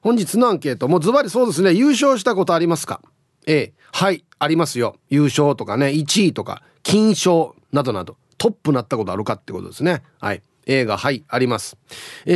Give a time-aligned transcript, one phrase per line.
[0.00, 1.72] 本日のアンケートもうズバリそうですね。
[1.72, 3.00] 優勝したことありますか
[3.46, 4.96] ？A はいありますよ。
[5.08, 10.02] 優勝とかね1位とか金賞などなどトップなったことあるかってことですね。
[10.20, 10.42] はい。
[10.66, 11.76] A がはいあります。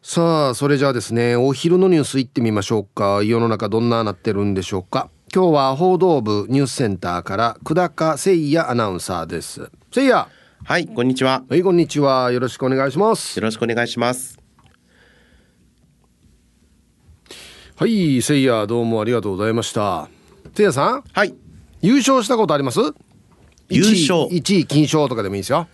[0.00, 3.22] さあそれじゃあですねお昼のニュース行ってみましょうか。
[3.22, 5.10] 世の中どんななってるんでしょうか。
[5.34, 9.70] 今日は報道部ニュースセンターから久高誠也アナウンサーです。
[9.94, 10.26] 誠也。
[10.66, 11.44] はい、こんにちは。
[11.46, 12.32] はい、こんにちは。
[12.32, 13.38] よろしくお願いします。
[13.38, 14.38] よろしくお願いします。
[17.76, 20.08] はい、せいや、どうもありがとうございました。
[20.54, 21.34] せいやさん、はい。
[21.82, 22.80] 優勝したことあります？
[23.68, 25.68] 優勝1位金賞とかでもいいですよ。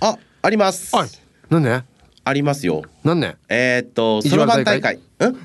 [0.00, 0.96] あ、あります。
[0.96, 1.08] はい。
[1.48, 1.84] 何年
[2.24, 2.82] ありますよ。
[3.04, 4.98] 何年えーっと、一そろばん大会。
[5.20, 5.36] うん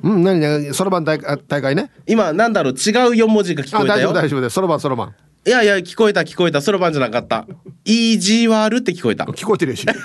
[0.00, 0.38] うん、何？
[0.38, 1.90] 年そろばん大会大会ね。
[2.06, 4.10] 今、なんだろう、違う四文字が聞あ、こえたよ。
[4.12, 4.52] 大丈夫大丈夫です。
[4.54, 5.14] そろばんそろばん。
[5.48, 6.60] いやいや、聞こえた聞こえた。
[6.60, 7.46] そろばんじゃなかった。
[7.86, 9.24] イージーワールって聞こえた。
[9.24, 9.86] 聞こえてるし。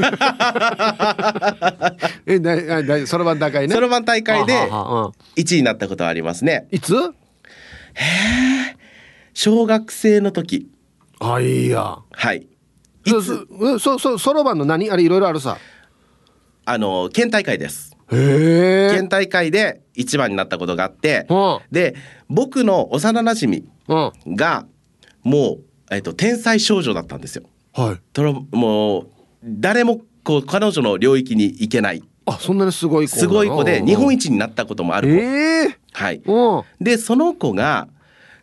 [2.26, 3.76] え、だ、だ、だそろばん大会ね。
[3.76, 6.70] そろばん大会ではあはあはあうん1位になったことはありますね。
[6.72, 6.94] いつ？
[9.34, 10.70] 小学生の時。
[11.20, 11.98] あ、いいや。
[12.12, 12.48] はい。
[13.06, 14.90] いそ、つ、そ、そ、そ、そろばんの何？
[14.92, 15.58] あれいろいろあるさ。
[16.64, 17.92] あの、県大会です。
[18.14, 18.96] へえ。
[18.96, 21.96] 県大会で1番になったことがあって、うんで、
[22.30, 23.64] 僕の幼馴染
[24.26, 24.36] うん。
[24.38, 24.66] が、
[25.24, 27.44] もう、えっと、天才少女だったんですよ。
[27.74, 28.02] はい。
[28.14, 29.08] トラもう
[29.44, 36.64] 誰もこう彼女の領域に行けないあ、そんなにすごい子すごい子で日本一一になったこともある子、ええはい、うん。
[36.80, 37.88] でその子が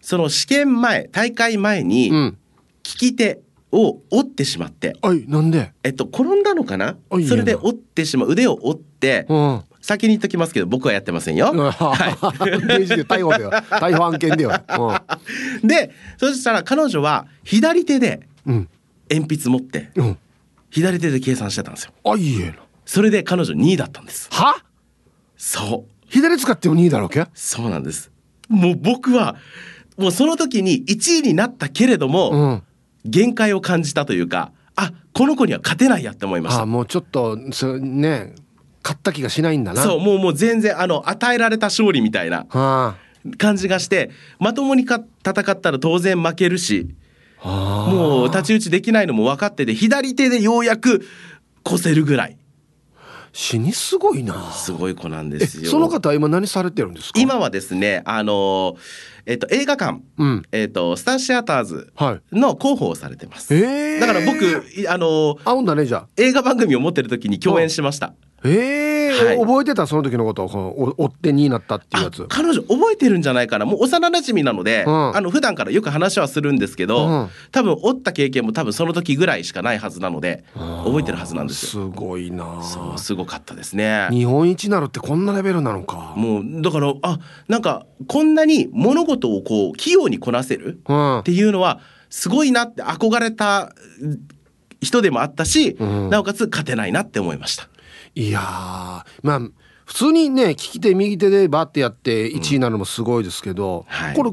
[0.00, 2.36] その試験前大会前にうん。
[2.82, 3.40] 利き手
[3.70, 5.72] を折ってしまって、はい、なんで？
[5.84, 6.96] えっと、転んだのかな？
[7.28, 9.62] それで折ってしまう腕を折ってうん。
[9.90, 11.46] 先に言っときますけど僕はやってませんよ。
[11.52, 12.66] はい。
[12.78, 13.50] 刑事で逮捕だよ。
[13.50, 14.52] 逮捕案件だよ。
[15.64, 18.68] でそしたら彼女は左手でうん。
[19.10, 20.06] 鉛筆持ってうん。
[20.06, 20.18] うん。
[20.70, 21.92] 左手で計算してたんですよ。
[22.04, 22.54] あ、いいえな。
[22.86, 24.28] それで彼女2位だったんです。
[24.30, 24.54] は？
[25.36, 27.26] そう左使っても2位だろうけ？
[27.34, 28.12] そうなんです。
[28.48, 29.34] もう僕は、
[29.98, 32.62] もうその時に1位になったけれども、うん。
[33.04, 36.66] 限界を感じたというか、あ、この子には勝てないやって思いましあ、た。
[36.66, 38.34] もうちょっと、そうね、
[38.82, 39.82] 勝った気がしないんだな。
[39.82, 42.96] そう、もうもう全然、あの、与えられた勝利みたいなは
[43.38, 46.94] 感じがして、まともにか戦ったら当然負けるし。
[47.42, 51.06] もう太刀打ちできないのも分かってて、左手でようやく
[51.66, 52.36] 越せるぐらい、
[53.32, 54.52] 死にすごいな。
[54.52, 55.70] すごい子なんえ、ですよ。
[55.70, 57.18] その方は今何されてるんですか？
[57.18, 58.76] 今はですね、あの、
[59.24, 60.42] えっと、映画館、うん。
[60.52, 62.38] えっと、スターシアターズはい。
[62.38, 63.54] の広報をされてます。
[63.54, 64.44] ええだから僕、
[64.78, 66.08] いあのあ、ほんだね、じゃあ。
[66.18, 68.12] 映画番組を持ってる時に共演しました。
[68.44, 69.38] ええはい。
[69.38, 69.86] 覚えてた？
[69.86, 75.16] その時のことをこのお追ってになったっていうやあつ彼女覚えてるんじゃないかなもう幼馴染なので、うん。
[75.16, 77.28] あの普段からよく話はするんですけど、うん。
[77.52, 81.92] 多分追った経験も多分その時ぐらいしかないはずなので覚えてるはずなんですよ。
[81.92, 82.62] すごいな。
[82.62, 84.08] そうすごかったですね。
[84.10, 86.14] 日本一になるってこんなレベルなのか。
[86.16, 87.18] もうだからあ
[87.48, 91.18] なんかこんなに物事をこう器用にこなせるうん。
[91.18, 93.74] っていうのはすごいなって憧れた
[94.80, 96.08] 人でもあったし、うん。
[96.08, 97.68] なおかつ勝てないなって思いました。
[98.14, 98.42] いやー
[99.22, 99.40] まあ
[99.84, 104.14] 普通にね利き手右手でバッてやって1位になるのもすごいですけど、はい。
[104.14, 104.30] これ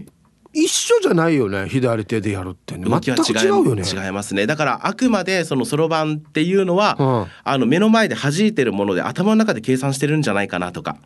[0.54, 2.86] 一緒じゃないよね左手でやるってね。
[2.88, 3.84] 全くは違うよね。
[3.84, 4.48] 違いますね。
[4.48, 7.26] だからあくまでそのそろばんっていうのは、うん。
[7.44, 10.98] あの目の前で弾いてるもので頭の中で計算してるんじゃないかなとか。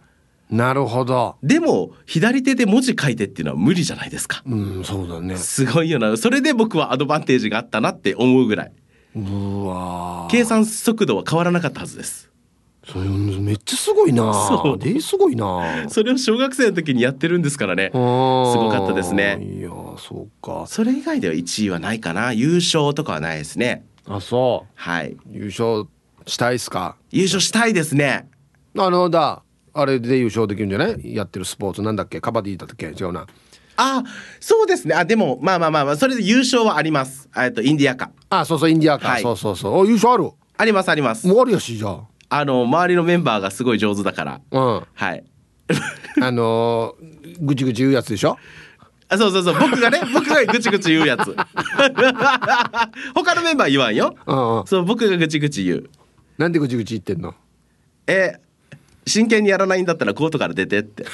[0.50, 1.38] なるほど。
[1.42, 4.44] でも左手で文字書いてっていうのは無理じゃないですか。
[4.46, 5.38] うんそうだね。
[5.38, 6.18] すごいよな。
[6.18, 8.72] それで僕はアドバンテージがあったなって思うぐらい。
[9.16, 10.30] うわー。
[10.30, 12.31] 計算速度は変わらなかったはずです
[12.92, 14.34] それめっちゃすごいな。
[14.34, 14.78] そう。
[14.78, 15.88] ですごいな。
[15.88, 17.90] それを小学生の時にやってるんですからね。
[17.94, 19.40] すごごかったですね。
[19.42, 20.66] いやーそうか。
[20.68, 22.34] それ以外では1位はないかな。
[22.34, 23.86] 優勝とかはないですね。
[24.08, 25.12] あそはい。
[25.12, 25.88] う優勝
[26.26, 26.98] したいっすか？
[27.12, 28.28] 優勝したいですね。
[28.78, 29.44] あのだ
[29.74, 31.16] あれで優勝できるんじゃない？
[31.16, 32.20] やってるスポーツなんだっけ？
[32.20, 32.88] カバディだっけ？
[32.88, 33.26] 違うな。
[33.78, 34.04] あ、
[34.40, 34.94] そうですね。
[34.96, 37.30] あ、でも、まあまあまあまあ、それで優勝はあります。
[37.38, 38.12] えっと、インディアカ。
[38.30, 39.22] あそうそうインディアか、はい。
[39.24, 39.78] そうそうそう。
[39.78, 40.30] お優勝ある？
[40.58, 41.26] ありますあります。
[41.26, 42.02] もうあるやしじゃあ
[42.34, 44.40] あの、周りのメンバーがすごい上手だから。
[44.52, 44.84] うん。
[44.94, 45.24] はい。
[46.22, 48.38] あのー、ぐちぐち言うやつでしょ？
[49.10, 49.56] あそうそうそう。
[49.60, 51.36] 僕がね 僕がぐちぐち言うやつ。
[53.14, 54.16] 他のメンバー言わんよ。
[54.26, 54.68] うんうん。
[54.68, 55.90] そう僕がぐちぐち言う。
[56.38, 57.36] なんでぐちぐち言ってんの？
[58.08, 58.36] え
[59.06, 61.04] 真剣にやらないんだったらコートから出てって。
[61.04, 61.12] いこ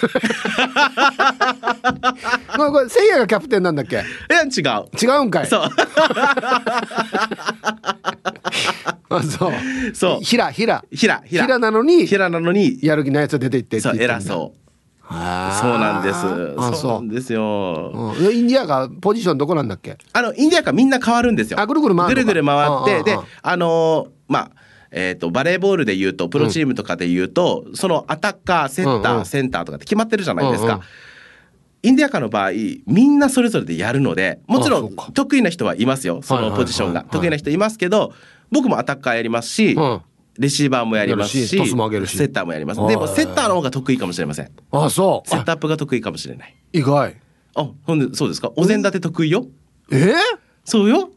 [2.66, 3.96] れこれせいやがキャプテンなんだっけ？
[3.96, 4.04] や違
[4.46, 4.86] う。
[5.02, 5.48] 違うんかい。
[5.48, 5.62] そう。
[5.64, 5.72] あ
[9.24, 9.54] そう。
[9.96, 10.24] そう。
[10.24, 10.84] ひらひら。
[10.92, 11.44] ひらひら。
[11.44, 14.60] ひらなのにひらなのにやる気ないやつは出て行ってそう偉そう。
[15.10, 15.14] そう
[15.80, 16.18] なんです。
[16.18, 16.92] あそう。
[16.94, 17.92] なんそですよ。
[18.20, 19.98] う、うん、インディアがポジションどこなんだっけ？
[20.12, 21.60] あのインディアカみんな変わるんですよ。
[21.60, 22.68] あぐるぐる回るぐるぐる回
[23.00, 23.28] ってでうんうんうん。
[23.42, 24.52] あのーまあ
[24.92, 29.26] えー、とバレーボールで言うとプロチームとかで言うと、そのアタッカーセッター、うんうん。
[29.26, 30.86] センターとかって決まってるじゃないですか、うんうん。
[31.84, 32.52] インディアカの場合
[32.86, 35.10] みんなそれぞれでやるのでもちろんか。
[35.14, 36.22] 得意な人はいますよ。
[36.22, 37.02] そのポジションが。
[37.02, 38.14] はい得意な人いますけど
[38.52, 40.02] 僕もアタッカーやりますし、うん。
[40.40, 42.16] レシーバーもやりますししトスも上げるし。
[42.16, 42.80] セッターもやります。
[42.80, 42.90] はい。
[42.90, 44.52] でもセッターの方が得意かもしれません。
[44.72, 45.28] あそう。
[45.28, 46.56] あセットアップが得意かもしれない。
[46.74, 47.16] 意外。
[47.56, 48.52] あほんでそうですか？
[48.56, 49.48] お膳立て得意よ。
[49.92, 49.96] え？
[49.96, 50.16] ー、
[50.64, 51.10] そうよ。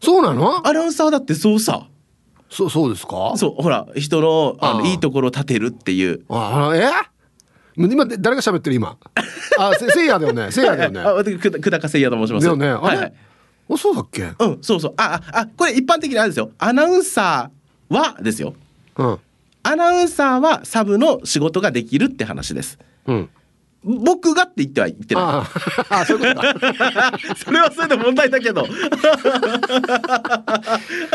[0.00, 0.66] そうなの？
[0.68, 1.88] アナウンサーだってそうさ。
[2.50, 3.32] そそうですか？
[3.36, 6.24] そうほら人のあのいいところを立てるっていう。
[6.28, 6.90] ああえ？
[7.78, 8.98] 今誰が喋ってる今？
[9.58, 10.50] あせせいやだよね。
[10.52, 11.00] せいやだよね。
[11.00, 12.44] あ私くだ久高誠也と申します。
[12.44, 12.68] だよね。
[12.70, 13.14] はい
[13.70, 14.32] あそうだっけ？
[14.38, 14.94] うんそうそう。
[14.96, 16.50] あああこれ一般的にあれですよ。
[16.58, 18.54] アナウンサーはですよ。
[18.96, 19.18] うん。
[19.62, 22.78] アナウンサーはサブの仕事ができるって話です。
[23.06, 23.28] うん。
[23.84, 25.24] 僕がって言っては言ってない。
[25.24, 25.46] あ
[25.90, 27.12] あ あそういうことか。
[27.44, 28.66] それはそれで問題だけど。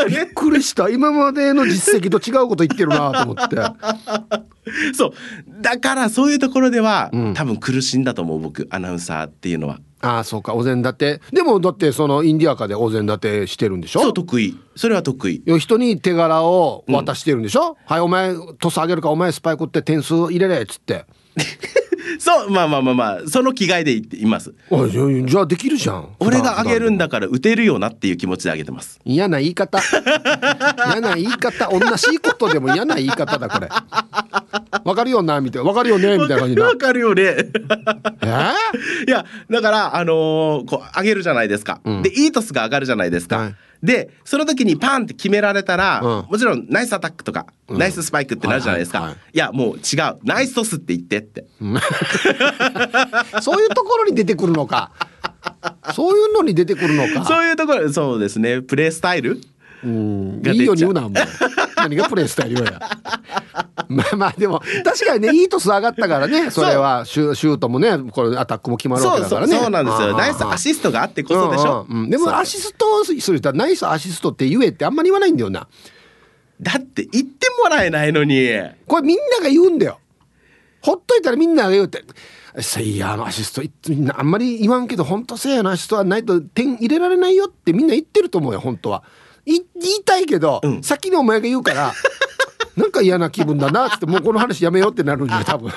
[0.08, 0.88] びっくりした。
[0.88, 3.56] 今までの実績と違うこと言ってるなと思って。
[4.94, 5.12] そう。
[5.60, 7.34] だからそういうところでは、うん。
[7.34, 8.66] 多分苦しいんだと思う僕。
[8.70, 11.20] アナウンサーっていうのはああそうかお膳立て。
[11.32, 14.00] でもだってそのインディアカでお膳立てしてるんでしょ？
[14.00, 14.58] そう得意。
[14.76, 15.42] それは得意。
[15.58, 21.06] 人に手柄を渡してるんでしょ、はいお前トス上げるかお前スパイクって点数入れれっつって
[22.18, 24.54] そうまあまあまあまあその気概で言っています。
[24.70, 26.08] あじゃあできるじゃん。
[26.20, 28.98] 俺があげるんだだから打てるよなっていう気持ちであげてます。
[29.04, 29.78] 嫌な言い方。
[30.92, 33.68] 嫌な言い方同じことでも嫌な言い方だこれ。
[34.84, 35.68] わかるよなみたいな。
[35.68, 37.22] わかるよねみたいな感じなわかるよね。
[38.22, 38.52] え？
[39.06, 42.02] いやだからあのーこう上げるじゃないですか、うん。
[42.02, 43.54] でいいトスが上がるじゃないですか、はい
[43.84, 46.26] でその時にパンって決められたら、うん。
[46.30, 47.78] もちろんナイスアタックとか、うん。
[47.78, 49.38] ナイススパイクってなるじゃないですか、はいいはいはい。
[49.38, 50.18] やもう違う。
[50.24, 51.44] ナイストスって言ってって。
[53.42, 54.90] そういうところに出てくるのか。
[55.94, 57.26] そういうのに出てくるのか。
[57.26, 58.62] そういうところそうですね。
[58.62, 59.38] プレースタイル
[59.84, 60.42] うん。
[60.46, 61.12] いいように言うなもう
[61.76, 62.80] 何がプレイスタイルよや。
[63.88, 67.04] まあまあでも確かにねいいトス上がったからねそれは。
[67.04, 69.28] シュシュートもねこれアタックも決まるわそうそう。
[69.28, 70.16] けだからねそうなんですよ。
[70.16, 72.04] ナイスアシストがあってこそでしょ、うんうん。
[72.04, 75.66] うんでもアシストをする人はナイスアシストって言えってあんまり言わないんだよな。
[76.60, 78.48] だって言ってもらえないのに。
[78.86, 79.98] これみんなが言うんだよ。
[80.80, 82.04] ほっといたらみんなが言うって。
[82.60, 89.02] せいやのアシストいみんなあんまり言わんけど本当せいやのアシストはないと点入れられないよってみんな言ってると思うよ本当は。
[89.02, 89.60] い言い
[90.04, 90.82] たいけど、うん。
[90.82, 91.92] 先にお前が言うから
[92.76, 95.70] なんか嫌な気分だなってもうこの話やめようってなるんじゃ 多分。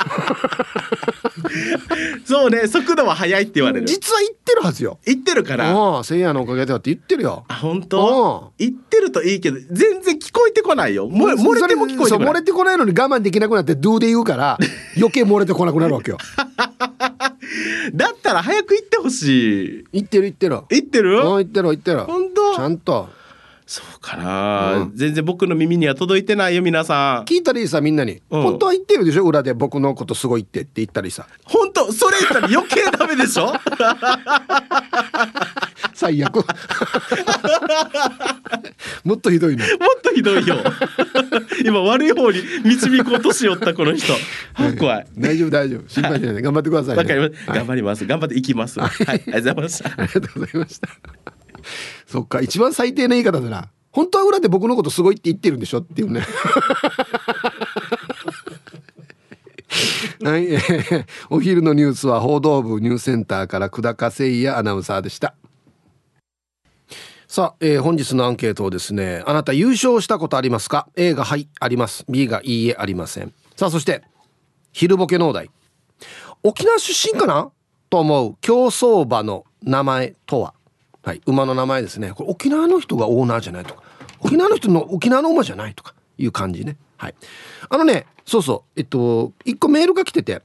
[2.25, 3.85] そうね速度は速いって言われる。
[3.85, 4.99] 実は言ってるはずよ。
[5.05, 5.71] 言ってるから。
[5.71, 7.45] ああせいやのおかげだって言ってるよ。
[7.47, 8.51] あ本当？
[8.57, 11.09] 言ってるといいけど全然聞こえてこないよ。
[11.09, 12.29] 漏れ漏れても聞こえてこない。
[12.29, 14.57] 漏れてこないのに我慢できなくなって「ドゥ」で言うから
[14.97, 16.17] 余計漏れてこなくなるわけよ。
[17.93, 19.83] だったら早く言ってほしい。
[19.93, 20.59] 言ってる言ってる。
[20.69, 21.19] 言ってる？
[21.19, 21.99] うん言ってる言ってる。
[22.01, 22.55] 本当？
[22.55, 23.09] ちゃんと
[23.67, 24.91] そうかな、うん。
[24.95, 27.25] 全然僕の耳には届いてないよ皆さん。
[27.25, 28.41] 聞いたらいいさみんなに、うん。
[28.41, 31.27] 本当は言ってるでしょ裏で僕のことすごいってって言ったりさ。
[31.43, 33.51] 本当それ言ったら余計ダメでしょ？
[35.93, 36.37] 最悪。
[39.03, 39.65] もっとひどいの。
[39.65, 40.55] もっとひどいよ。
[41.65, 44.13] 今悪い方に導こうとしよったこの人。
[44.79, 45.07] 怖い。
[45.17, 45.89] 大丈夫大丈夫。
[45.89, 46.41] 心配しないで。
[46.41, 47.57] 頑張ってください、ね、わかります、はい。
[47.57, 48.79] 頑張ります頑張っていきます。
[48.79, 48.91] はい。
[48.99, 49.89] ありがとうございました。
[49.89, 50.87] ありがとうございました
[52.05, 53.69] そっか一番最低な言い方だな。
[53.91, 56.21] 本当は裏で僕のことすごいって言ってるんでしょっていうね。
[60.23, 65.35] はい、え ーお昼のニュースは報道部ニュースセンターから久高誠也アナウンサーでした。
[67.27, 72.05] さあ、えー本日のアンケートをですねあなた優勝したことありますか？A がはいあります。
[72.07, 73.33] B がいいえありません。
[73.55, 74.03] さあそして
[74.71, 75.49] 昼ボケ農大
[76.43, 77.51] 沖縄出身かな？
[77.89, 80.53] と思う競走馬の名前とは？
[81.07, 81.21] はい。
[81.25, 82.11] 馬の名前ですね。
[82.11, 83.83] これ沖縄の人がオーナーじゃないとか。
[84.19, 86.75] 沖縄の人の沖縄の馬じゃないとかいう感じね。
[86.97, 87.15] はい。
[87.69, 88.71] あのねそうそう。
[88.75, 90.41] えっと一個メールが来てて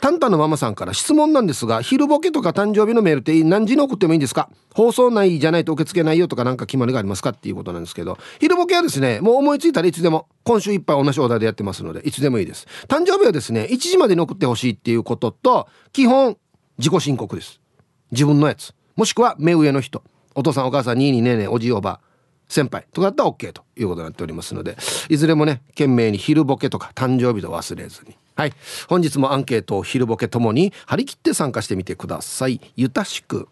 [0.00, 4.48] タンタンのママさんから質問なんですが昼ボケとか誕生日のメールって何時に送ってもいいんですか？
[4.72, 12.66] 放送内じゃないと受け付けないよとかなんか決まりがありますかっていうことなんですけど昼ボケはですねもう思いついたらいつでも今週いっぱい同じオーダーでやってますのでいつでもいいです。
[12.86, 16.38] 誕生日はですね1時までに送ってほしいっていうことと基本
[16.78, 17.60] 自己申告です。
[18.10, 18.72] 自分のやつ。
[18.98, 20.02] もしくは目上の人。
[20.34, 22.00] お父さんお母さんにいにねえねえおじいおば
[22.48, 22.84] 先輩。
[22.92, 24.76] とかだったら OK ということになっておりますので。
[25.08, 28.16] いずれもね懸命に昼ボケとか誕生日と忘れずに。
[28.34, 28.52] はい。
[28.88, 32.60] 本日もアンケートを昼ボケともに張り切って参加してみてください。
[32.74, 33.46] ゆたしく。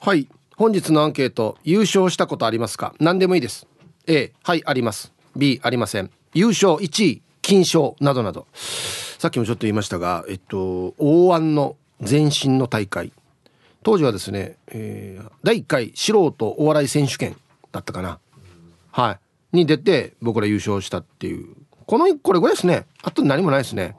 [0.00, 0.28] はい。
[0.56, 2.94] 本日のアンケート優勝したことありますか？
[3.00, 3.66] 何でもいいです。
[4.06, 5.12] A はいあります。
[5.34, 6.10] B ありません。
[6.34, 6.74] 優勝。
[6.74, 7.96] 1位金賞。
[7.98, 8.46] などなど。
[8.54, 13.12] さっきもちょっと言いましたがえっと大安の前身の大会。
[13.84, 17.36] 当時はですね、えー、第1回素人お笑い選手権
[17.70, 18.18] だったかな。
[18.90, 19.18] は
[19.52, 19.56] い。
[19.56, 21.54] に出て僕ら優勝したっていう。
[21.86, 22.86] このこれぐらいですね。
[23.02, 23.94] あと何もないですね。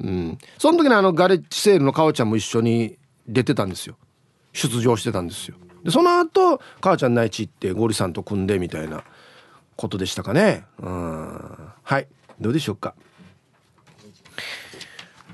[0.00, 0.38] うん。
[0.56, 2.96] その時にあのガレッジセールのかおちゃんも一緒に
[3.28, 3.96] 出てたんですよ。
[4.54, 5.56] 出場してたんですよ。
[5.84, 9.04] でその後母ちゃん内地行ってゴリさんと組んでみたいな
[9.76, 10.64] ことでしたかね。
[10.80, 11.72] うん。
[11.82, 12.08] はい。
[12.40, 12.94] どうでしょうか。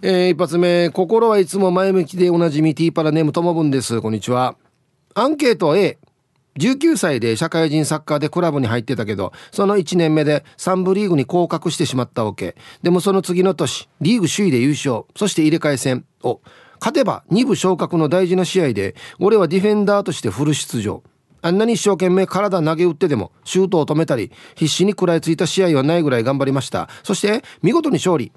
[0.06, 4.02] えー、一発目心はいつも前向きでおなじみティーパラネームともぶんです。
[4.02, 4.54] こんにちは。
[5.14, 5.96] アンケート A
[6.58, 12.54] 19歳で社会人サッカーでクラブに入ってたけどその1年目で3部リーグに降格してしまったわけ。
[12.82, 15.04] でもその次の年リーグ首位で優勝。
[15.16, 16.04] そして入れ替え戦。
[16.22, 16.42] を
[16.80, 21.02] 勝てば2部昇格の大事な試合で俺はディフェンダーとしてフル出場。
[21.40, 26.90] あんなに一生懸命体投げ打ってでもシュートを止めたり必死に食らいついた試合はないぐらい頑張りました。
[27.02, 28.30] そして見事に勝利。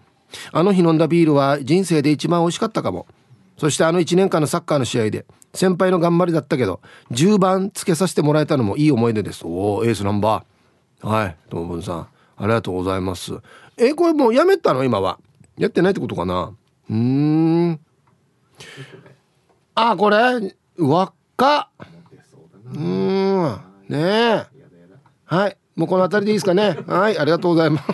[0.52, 3.08] あの日飲んだビールは人生で一番美味しかったかも。
[3.58, 6.80] そしてあの1年間のサッカーの試合で先輩の頑張りだったけど
[7.12, 9.44] 10番つけさせてもらえたのもいい思い出です。
[9.46, 11.08] おおエースナンバー。
[11.08, 12.08] はいともぶんさん。
[12.38, 13.34] ありがとうございます。
[13.78, 14.84] えこれもうやめたの？
[14.84, 15.20] 今は。
[15.58, 16.54] やってないってことかな？
[16.90, 17.80] うん。
[19.74, 20.56] あこれ？
[20.78, 21.70] 輪っか。
[22.76, 23.60] うん。
[23.90, 24.46] ねえ。
[25.26, 25.58] はい。
[25.76, 26.78] もうこの辺りでいいですかね？
[26.86, 27.88] はいありがとうございます。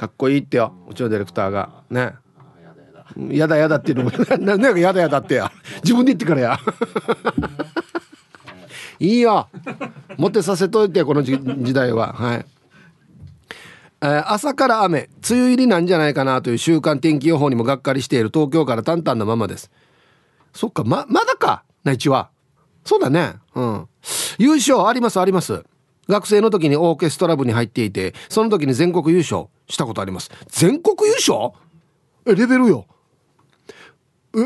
[0.00, 1.82] かっこいいってようちのディレクターが。
[1.90, 2.14] ね。
[3.28, 5.52] やだやだっていうのも なんかやだやだってや。
[5.82, 6.58] 自分で言ってからや。
[8.98, 9.46] いいよ。
[10.16, 12.14] モテさせといてこの時代は。
[12.14, 12.46] はい。
[14.00, 15.10] えー、朝から雨。
[15.28, 19.70] 梅雨入りなんじゃないかなという週間天気予報にもがっかりしている東京からタンタンのままです。
[20.54, 21.62] そっかままだか。
[21.84, 22.30] 内地は
[22.86, 23.34] そうだね。
[23.54, 23.88] うん。
[24.38, 25.62] 優勝ありますあります。
[26.10, 30.30] 学生の時にオーケストラ部に入っていてその時に全国優勝したことあります。
[30.48, 31.52] 全国優勝？
[32.26, 32.86] えレベルよ。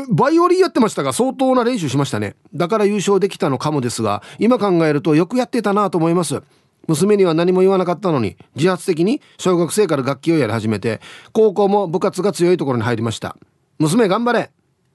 [0.09, 2.35] バイオリンやってましたが相当な練習しましたね。
[2.53, 6.41] だから優勝できたのかもですが今考えるとよくやってたなと思います。
[6.87, 11.01] 娘には何も言わなかったのに自発的に小学生から楽器をやり始めて
[11.33, 13.35] 高校も部活が強いところに入りました。
[13.79, 14.51] 娘頑張れ。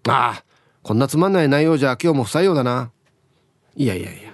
[0.09, 0.45] ああ
[0.83, 2.91] こんなつまんない内容じゃ今日も不採用だな。
[3.77, 4.31] いやいやいや。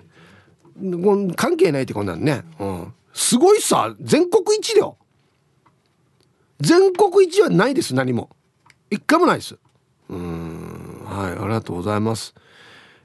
[1.36, 4.96] 関係ないってこんなんね、うん、すごいさ全国一だよ。
[6.60, 8.30] 全国一はないです何も。
[8.90, 9.58] 一回もないです。
[10.08, 11.04] うん。
[11.04, 12.34] はいありがとうございます。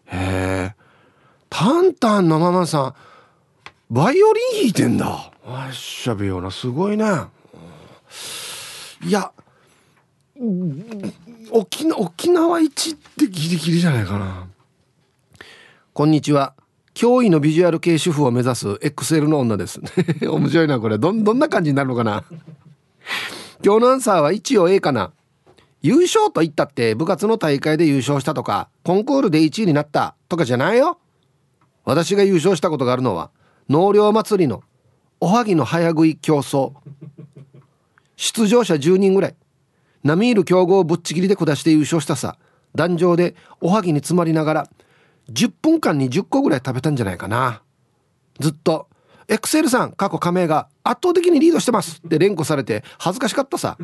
[0.05, 0.75] へえ。
[1.49, 2.95] タンタンのママさん
[3.89, 5.31] バイオリン弾いてんだ。
[5.45, 7.05] あっしゃべようなすごいね。
[9.03, 9.31] いや
[11.51, 14.47] 沖沖縄一ってギリギリじゃないかな。
[15.93, 16.53] こんにちは。
[16.93, 19.79] 驚異のビジュアル系主婦を目指す XL の女です。
[20.27, 20.97] 面白いなこれ。
[20.97, 22.23] どどんな感じになるのかな？
[23.63, 25.11] 今日のアンサーは一応 A かな。
[25.81, 30.99] 優勝と言ったって部活の大会で優勝したとかコンクールで1位になったとかじゃないよ。
[31.85, 33.31] 私が優勝したことがあるのは
[33.67, 34.63] 納涼祭りの
[35.19, 36.73] おはぎの早食い競争。
[38.15, 39.35] 出場者10人ぐらい。
[40.03, 42.37] 並みいる強豪をぶっちぎりで下して優勝したさ。
[42.75, 44.69] 壇上でおはぎに詰まりながら
[45.33, 47.61] 10分間に10個ぐらい食べたんじゃないかな。
[48.39, 48.87] ずっと。
[49.27, 52.01] エクセルさん過去加盟が圧倒的にリードしてます。
[52.05, 53.77] って連呼されて恥ずかしかったさ。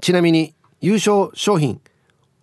[0.00, 1.80] ちなみに優勝商品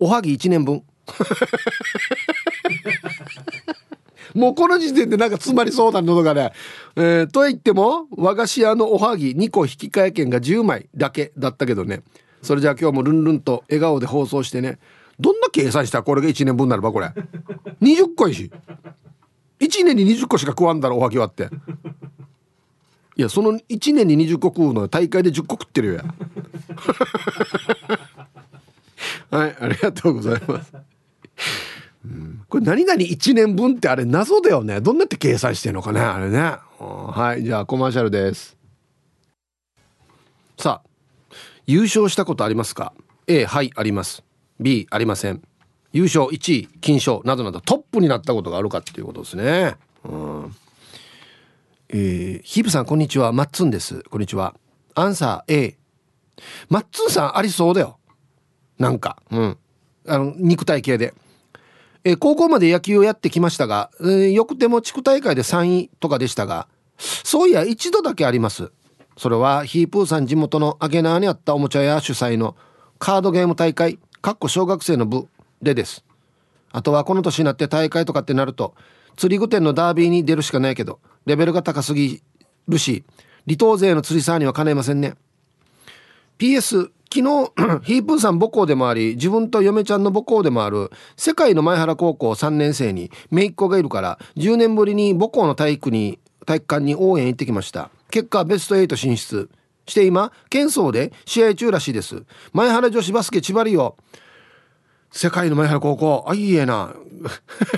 [0.00, 0.82] おはぎ1年分。
[4.34, 6.52] もうこの時点でなんか詰まりそうなのがね、
[6.96, 12.02] えー、と言っても和菓子屋のおはぎ2個引き換え券が10枚だけだったけどね。
[12.42, 14.78] それじゃあ今日もルンルンと笑顔で放送してね。
[15.22, 17.12] どんな計算したらこれが1年分になるばこれ。
[17.80, 18.50] 20個いし。
[19.60, 21.48] 1年に20個しか食わんだろおはぎはって。
[23.16, 26.04] いやその1年に20個食うの大会で10個食ってるよや。
[29.38, 30.72] はいありがとうございます、
[32.04, 34.80] うん、これ何々1年分ってあれ謎だよね。
[34.80, 36.56] どんなって計算してんのかねあれね。
[36.78, 38.56] はいじゃあコマーシャルです。
[40.58, 40.88] さあ
[41.66, 42.92] 優勝したことありますか
[43.28, 44.24] ？A はいあります。
[44.62, 45.42] B ありません。
[45.92, 49.76] 優勝1位金賞などなどトップになったことがあるかっていうことですね。
[50.04, 50.56] うん。
[51.90, 53.32] えー、ヒープさんこんにちは。
[53.32, 54.02] マッツンです。
[54.04, 54.54] こんにちは。
[54.94, 55.76] アンサー A
[56.68, 57.98] マッツンさんありそうだよ。
[58.78, 59.22] なんか。
[59.30, 59.58] うん。
[60.06, 61.14] あの肉体系で。
[62.04, 66.66] えー、高校まで野球をやってきましたが、えー、よくても地区大会で3位とかでしたが
[66.98, 68.70] そういや一度だけあります。
[69.16, 72.56] それはヒープーさん地元のアゲナーにあったおもちゃ屋主催の
[72.98, 73.98] カードゲーム大会。
[74.22, 75.26] かっこ小学生の部
[75.60, 76.04] でです。
[76.70, 78.76] あとはこの年になって大会とかってなると
[79.16, 82.22] 釣り具店のダービーに出るしかないけどレベルが高すぎ
[82.68, 83.04] るし
[83.46, 85.14] 離島勢の釣りサーにはかないませんね。
[86.38, 87.52] PS 昨日
[87.82, 97.90] ヒープーさん母校でもあり自分と嫁ちゃんの母校でもある世界の前原高校3年生に姪っ子がいるから10年ぶりに母校の体育に体育館に応援行ってきました。
[98.12, 99.50] 結果ベスト8進出。
[99.86, 102.24] して今県総で試合中らしいです。
[102.52, 103.96] 前原女子バスケ千葉リオ。
[105.10, 106.24] 世界の前原高校。
[106.28, 106.94] あいいえな。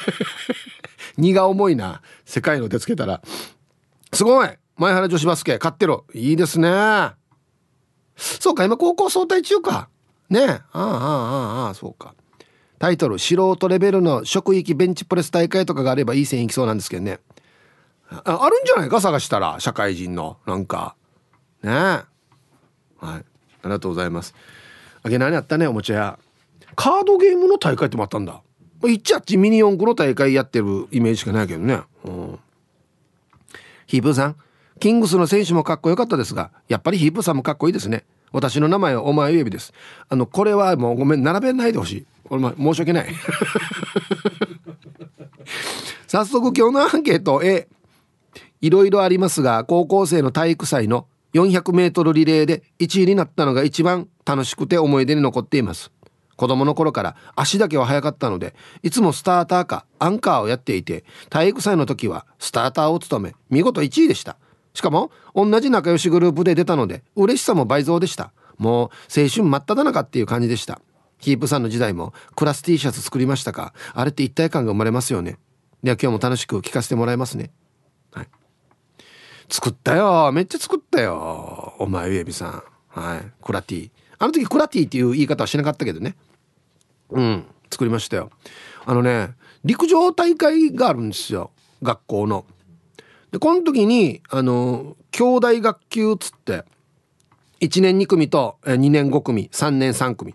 [1.17, 2.03] 荷が重いな。
[2.25, 3.21] 世界の手つけたら。
[4.13, 4.49] すごい。
[4.77, 6.69] 前原女子バスケ勝ってるいいですね。
[8.17, 9.89] そうか今高校総体中か。
[10.31, 10.45] ね。
[10.45, 12.15] ああああああそうか。
[12.79, 17.21] タイトル素人レベルの職域ベンチプレス大会とかがあればいい線いきそうなんですけどね。
[18.11, 19.01] ああるんじゃないか？
[19.01, 19.57] 探したら。
[19.59, 20.39] 社会人の。
[20.47, 20.95] なんか。
[21.65, 21.73] ね。
[21.73, 22.07] はい。
[23.01, 23.23] あ
[23.65, 24.35] りがとうございます。
[25.03, 26.19] あげ何あったねおもちゃ屋。
[26.77, 28.43] カードゲームの大会ってもあったんだ。
[28.87, 31.81] いっちゃっちミニ四駆の大会やってるイメージしかないけどね。
[32.05, 32.39] うん。
[33.87, 34.37] ヒープーさん。
[34.81, 38.05] キングスの選手もかっこよかったですがやっぱりヒープさんもかっこいいですね。
[38.33, 39.73] 私の名前はお前ゆびです。
[40.09, 42.07] あのこれはもうごめん並べないでほしい。
[42.29, 43.07] お前申し訳ない。
[46.09, 47.69] 早速今日のアンケート A
[48.61, 55.91] いろいろありますが高校生の体育祭の 400m リレーで1位になったのが一番楽しくて思い出に残っています。
[56.37, 64.37] 子供の頃から足だけは速かったのでいつもスターターかアンカーをやっていて体育祭の時はスターターを務め見事1位でした。
[64.73, 68.33] しかも同じ仲良しグループで出たので嬉しさも倍増でした。
[68.59, 68.89] もう
[69.21, 70.81] 青春真っ只中っていう感じでした。
[71.19, 73.73] ヒープさんの時代もクラス T シャツ作りましたか？
[73.95, 75.39] あれって一体感が生まれますよね。
[75.85, 77.53] では今日も楽しく聞かせてもらいますね。
[79.55, 80.33] 作ったよ。
[80.33, 81.75] めっちゃ作ったよ。
[81.79, 82.63] お前ウェビさん。
[82.89, 83.33] はい。
[83.41, 83.91] クラティ。
[84.19, 86.17] あの時クラティっていう言い方はしなかったけどね。
[87.11, 87.47] うん。
[87.71, 88.31] 作りましたよ。
[88.85, 91.53] あのね陸上大会があるんですよ。
[91.85, 92.47] 学校の。
[93.31, 96.65] でこの時にあの兄弟学級つって
[97.61, 100.35] 1年2組と2年5組3年3組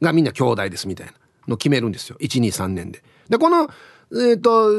[0.00, 1.12] がみんな兄弟ですみたいな
[1.48, 2.16] の決めるんですよ。
[2.18, 3.02] 123年で。
[3.28, 3.68] でこの
[4.14, 4.70] えっ、ー、と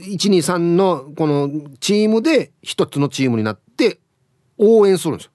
[0.00, 3.98] 123のこのチームで一つのチームになって
[4.58, 5.30] 応援するんですよ。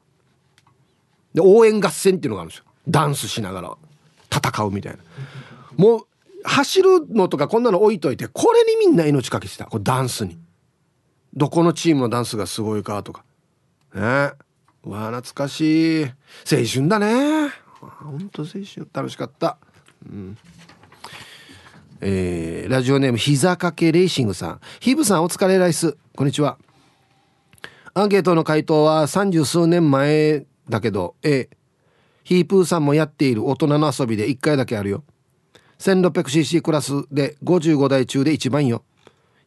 [1.34, 2.66] で応援合戦っていうのがあるんですよ。
[2.88, 3.78] ダンスしながら
[4.32, 5.00] 戦うみたいな。
[5.78, 6.08] もう
[6.44, 10.38] 走るのとかこんなの置いといてこれにみんな命かけてたこれダンスに。
[11.34, 13.24] どこのチームのダンスがすごいかとか
[13.94, 14.32] ね
[14.84, 17.50] うわ懐かしい青春だね
[17.80, 19.58] ほんと青春楽しかった
[20.06, 20.38] うん
[22.02, 24.60] えー、ラジオネーム膝掛けレーシングさん。
[24.80, 25.98] ヒブさんお疲れライス。
[26.16, 26.58] こんにちは。
[27.94, 31.50] アンケートの回答は三十数年前だけど A
[32.24, 35.04] ヒープーさんもやっている大人の遊びで1回だけあるよ。
[35.80, 38.84] 1600cc クラスで55台中で一番よ。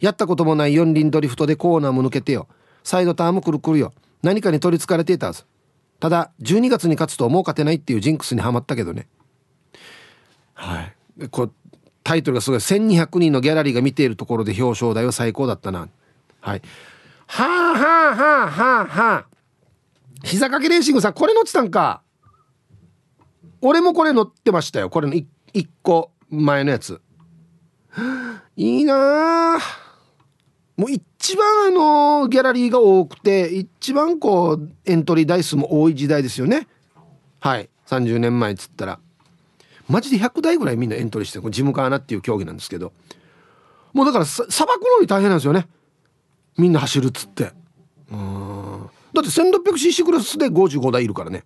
[0.00, 2.48] やったこともない四輪ドリフトでコーナーも抜けてよ。
[2.84, 3.94] サイドターンもくるくるよ。
[4.22, 5.44] 何かに取りつかれていたはず。
[6.00, 9.06] ただ12月に勝つともう勝てないっていうジンクスにはまったけどね。
[10.54, 11.28] はい。
[11.30, 11.50] こ
[12.04, 15.88] タイトルがすごい1200人のギャラリーが見ているところで表彰台は最高だったな。
[16.40, 16.62] はい。
[17.26, 19.26] はあはあはあはあはあ。
[20.24, 22.02] 膝掛けレーシングさんこれ乗ってたんか。
[23.60, 24.90] 俺もこれ乗ってましたよ。
[24.90, 27.00] これの 1, 1個前のやつ。
[28.56, 29.58] いいなあ。
[30.76, 36.66] もう一番あのギャラリーが多くて一番こうエントリー台数も多い時代ですよね。
[37.40, 37.68] はい。
[37.86, 38.98] 30年前っつったら。
[39.88, 42.92] マジで100台ぐらいみんなエントリーしてこれジムカーナっていう競技なんですけど。
[43.92, 45.66] もうだからさばくのに大変なんですよね。
[46.56, 47.52] みんな走るっつって。
[48.10, 48.90] うん。
[49.12, 51.44] だって 1600cc クラスで55台いるからね。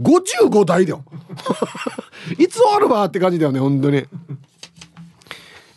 [0.00, 1.04] 55台だよ。
[2.38, 4.04] いつ終わるわって感じだよね本当に。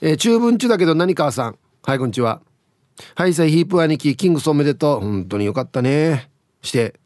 [0.01, 1.57] えー、中文中だけど何川さん。
[1.83, 2.41] はいこんにちは。
[3.15, 4.99] ハイサイヒープ兄貴、キングスおめでとう。
[4.99, 6.29] 本当によかったね。
[6.61, 6.99] して、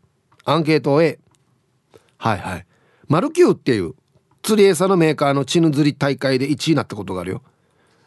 [0.45, 1.19] アンケート A。
[2.17, 2.65] はいはい。
[3.07, 3.93] マルキューっていう
[4.43, 7.41] 釣り餌のメーカーのチヌ釣り大会で1位になったことがあるよ。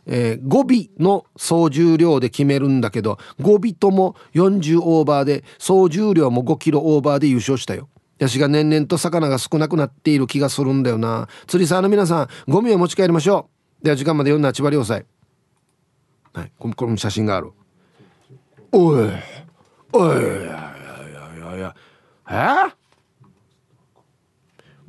[0.07, 7.89] えー、5尾の総重量で決めるんだけど5尾とも40オーバーで総重量も5キロオーバーで優勝したよ。
[8.19, 11.29] ヤシが年々と魚が少なくなっている気がするんだよな。
[11.47, 13.49] 釣り沢の皆さんゴミを持ち帰りましょ
[13.83, 13.85] う。
[13.85, 15.05] では時間まで読んだ千葉良斎
[16.33, 17.53] はいここの写真がある。
[18.73, 19.09] おい
[19.93, 20.67] おいいやいや
[21.37, 21.75] いやいや
[22.29, 22.73] えー、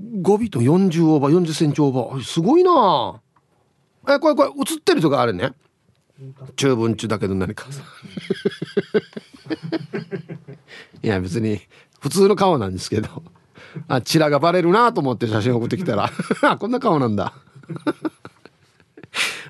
[0.02, 2.24] 5尾と40オーバー40センチオーバー。
[2.24, 3.22] すごいな。
[4.10, 5.54] えこれこれ映ってるとかあれね。
[6.56, 7.68] 中文中だけど何か。
[11.04, 11.62] いや別に
[12.00, 13.24] 普通の顔なんですけど。
[13.88, 16.12] あチラがバレるなと思って写真送ってきたら。
[16.58, 17.34] こんな顔なんだ。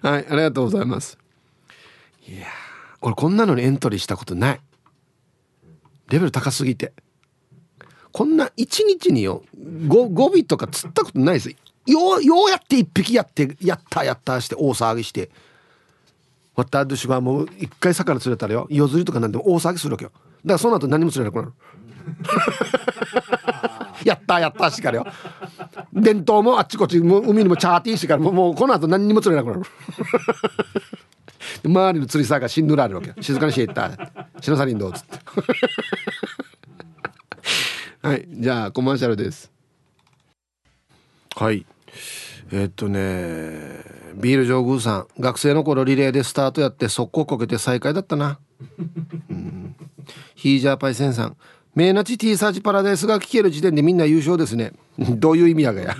[0.01, 1.17] はいありがとうございます。
[2.27, 2.47] いや
[3.01, 4.62] 俺こんなのにエントリーしたことない。
[6.10, 6.93] レベル高すぎて。
[8.12, 11.50] こんな一日によ 5, 5尾とか釣ったことないです。
[11.50, 11.56] よ
[12.20, 15.30] うようやって一匹やってやったやったして大騒ぎして。
[16.56, 20.12] 私はもう一回魚釣れたらよ夜釣りとかなんでも大騒ぎするわけよ。
[20.12, 21.54] だからその後何も釣れなくなる。
[24.04, 25.06] やったやったしからよ。
[25.93, 29.70] 伝統もあっちこっちも海にもチャーティーしてからもうもうこの後何にも釣れなくなる。
[31.63, 33.15] 周りの釣りさがしんぬられるわけよ。
[33.22, 33.91] 静かにしていった。
[34.41, 35.20] 篠サリンどうっつって。
[38.08, 39.52] はいじゃあコマーシャルです。
[41.36, 41.65] はい。
[42.54, 43.02] えー、っとね
[44.15, 48.39] ビール上宮さん学生の頃リレーでスタートやって速攻こけて再開だったな、
[49.30, 49.76] うん、
[50.36, 51.36] ヒージャーパイセンさん
[51.76, 54.72] メーナチ T サーチパラダイスが聞ける時点でみんな優勝ですね。
[54.98, 55.96] どういう意味やがや。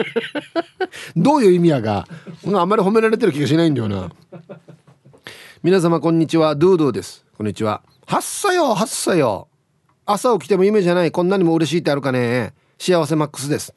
[1.16, 2.06] どういう意味やが。
[2.44, 4.12] あんまり褒められてる気がしないんだよな。
[5.62, 6.54] 皆様こんにちは。
[6.54, 7.24] ドゥードゥです。
[7.36, 7.82] こんにちは。
[8.06, 9.48] 8歳よ8歳よ
[10.06, 12.54] 朝起きても夢じゃないこんなにも嬉しいってあるかね。
[12.78, 13.74] 幸せマックスです。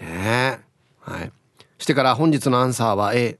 [0.00, 0.60] ね
[1.00, 1.30] はい。
[1.78, 3.38] してから本日のアンサーは A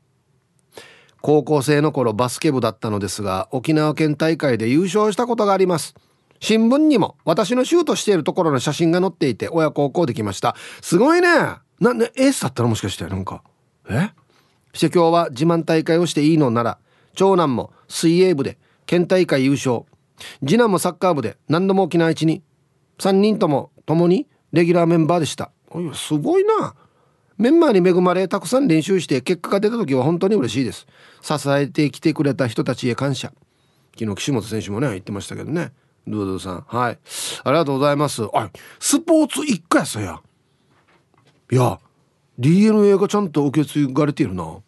[1.23, 5.95] 高校生の頃バスケ部だったのですが沖縄県大会で優勝したことがあります。
[6.39, 10.55] 新聞にも私のシュートしているところの写真が載っていて親孝行できました。
[10.83, 11.29] すごいね。
[11.81, 13.43] なねエースだったらもしかしてなんか。
[13.89, 14.11] え？
[14.75, 16.79] して今日は自慢大会をしていいのなら
[17.15, 19.85] 長男も水泳部で県大会優勝。
[20.41, 22.43] 次男もサッカー部で何度も沖縄一に
[22.99, 25.51] 3人とも共にレギュラーメンバーでした。
[25.95, 26.75] すごいな。
[27.39, 30.87] メンバーに恵まれたくさん練習して結果が出た時は本当に嬉しいです。
[31.21, 33.33] 支えてきてくれた人たちへ感謝。
[33.99, 35.73] 昨日岸本選手もね言ってましたけどね。
[36.07, 36.65] ドゥドゥさん。
[36.67, 36.99] はい。
[37.45, 38.23] ありがとうございます。
[38.33, 40.23] あスポーツ一家やさや。
[41.53, 41.79] いや
[42.39, 44.59] DNA がちゃんと受け継がれているな。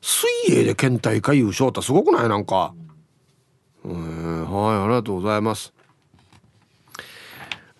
[0.00, 2.28] 水泳で県大会優勝ってすごくない？
[2.28, 2.74] なんか。
[3.94, 5.72] はいありがとうございます。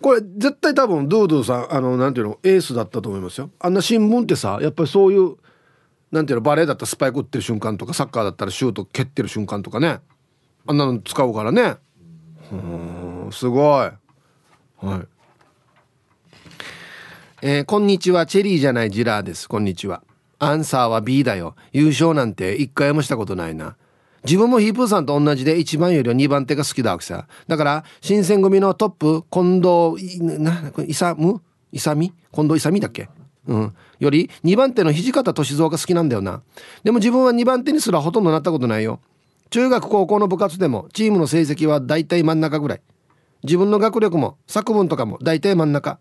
[0.01, 3.49] これ絶対多分ドゥードゥさんあのなんていうのエースだったと思いますよ。
[3.59, 5.35] あんな新聞ってさやっぱりそういう
[6.11, 9.99] なんていうのバレーだったらスパイク打ってる瞬間とかサッカーだったらシュート蹴ってる瞬間とかね。
[10.67, 11.75] あんなの使うからね。
[12.51, 13.91] うんすごい。
[14.85, 15.07] はい。
[17.41, 19.49] えー、こんにちはチェリーじゃないジラーです。
[19.49, 20.03] こんにちは。
[20.39, 21.55] アンサーは B だよ。
[21.73, 23.75] 優勝なんて一回もしたことないな。
[24.23, 27.27] 自分もヒープーさんと同じで1番よりは2番手が好きだわけさ。
[27.47, 31.95] だから新選組のトップ近藤な勇勇
[32.33, 33.09] 近藤勇だっけ？
[33.47, 33.75] うん。
[33.99, 36.41] より2番手の土方歳三が好きなんだよな。
[36.83, 38.99] でも自分は2番手にすらほとんどなったことないよ。
[39.49, 42.81] 中学高校の部活でもチームの成績は大体真ん中ぐらい。
[43.43, 45.99] 自分の学力も作文とかも大体真ん中。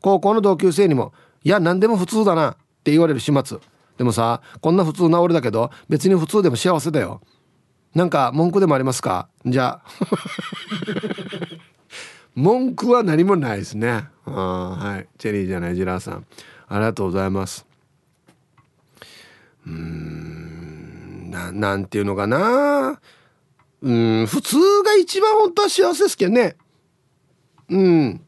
[0.00, 3.58] 高校の同級生にも「いや何でも普通だな」って言われる始末。
[3.98, 7.20] でもさこんな普通な俺だけど別に普通でも幸せだよ。
[7.96, 9.26] なんか文句でもありますか？
[9.46, 9.88] じゃあ。
[12.36, 14.04] 文句は何もないですね。
[14.26, 15.08] あはい。
[15.16, 16.26] チェリーじゃないジラーさん。
[16.68, 17.64] ありがとうございます。
[19.66, 23.00] うんななんていうのかな？
[23.80, 26.56] うん普通が一番本当は幸せですけどね。
[27.70, 28.20] うん。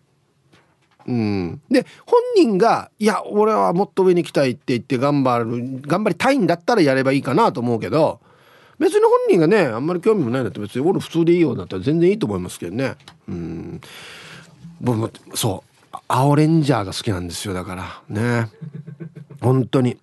[1.07, 8.20] うん、で本人が「いや俺はもっと上に行きたい」って言って頑張る頑張りたいんだったらやればいいかなと思うけど
[8.78, 12.94] 別に本人がねあんまり興味もないんだって別に俺普通でいいようだったら全然いいと思いますけどね。
[13.28, 13.80] うん。
[14.80, 15.96] 僕もそう。
[16.06, 18.02] 青レンジャーが好きなんですよだから。
[18.08, 18.48] ね。
[19.40, 19.96] 本当に。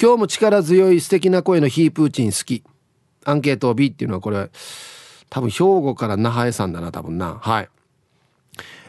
[0.00, 2.62] 今日も力強い素敵な声のヒープーチン好き。
[3.24, 4.50] アンケート B っていうのはこれ
[5.28, 7.38] 多分兵庫から那覇江さんだな多分な。
[7.40, 7.68] はい。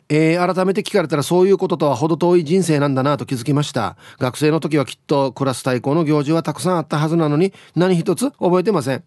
[0.09, 3.97] えー、改めて聞かれたらそういうこととは程遠い人生なんだなと気づきました。
[4.19, 9.03] 学生の時はきっとクラス対抗の行事はたくさんあったはずなのに何一つ覚えてません。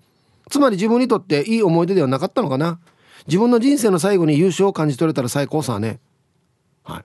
[0.51, 2.79] つまり自分にとっていい思い出ではなかったのかな。
[3.27, 6.01] 自分の人生の最後に優勝を感じ取れたら最高さね。
[6.83, 7.05] はい。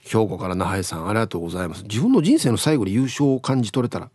[0.00, 1.82] 兵庫から那覇さんありがとうございます。
[1.84, 4.10] 自分の人生の最後に優勝を感じ取れたら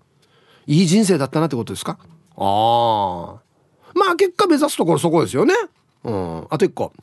[0.67, 1.97] いい人生だったなってことですか？
[2.37, 3.41] ああ
[3.95, 5.55] まあ結果目指すところそこですよね
[6.03, 6.93] うんあと1個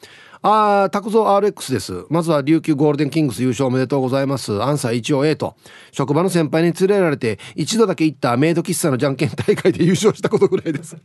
[0.42, 2.04] ああ、拓造 RX です。
[2.08, 4.62] まずは琉球ゴールデンキングス優勝おめでとうございます。
[4.62, 5.56] アンサー一応 A と、
[5.90, 10.96] 職場の先輩に連れられて、一度だけ行ったメイド喫茶のじゃんけん大会で優勝したことぐらいです。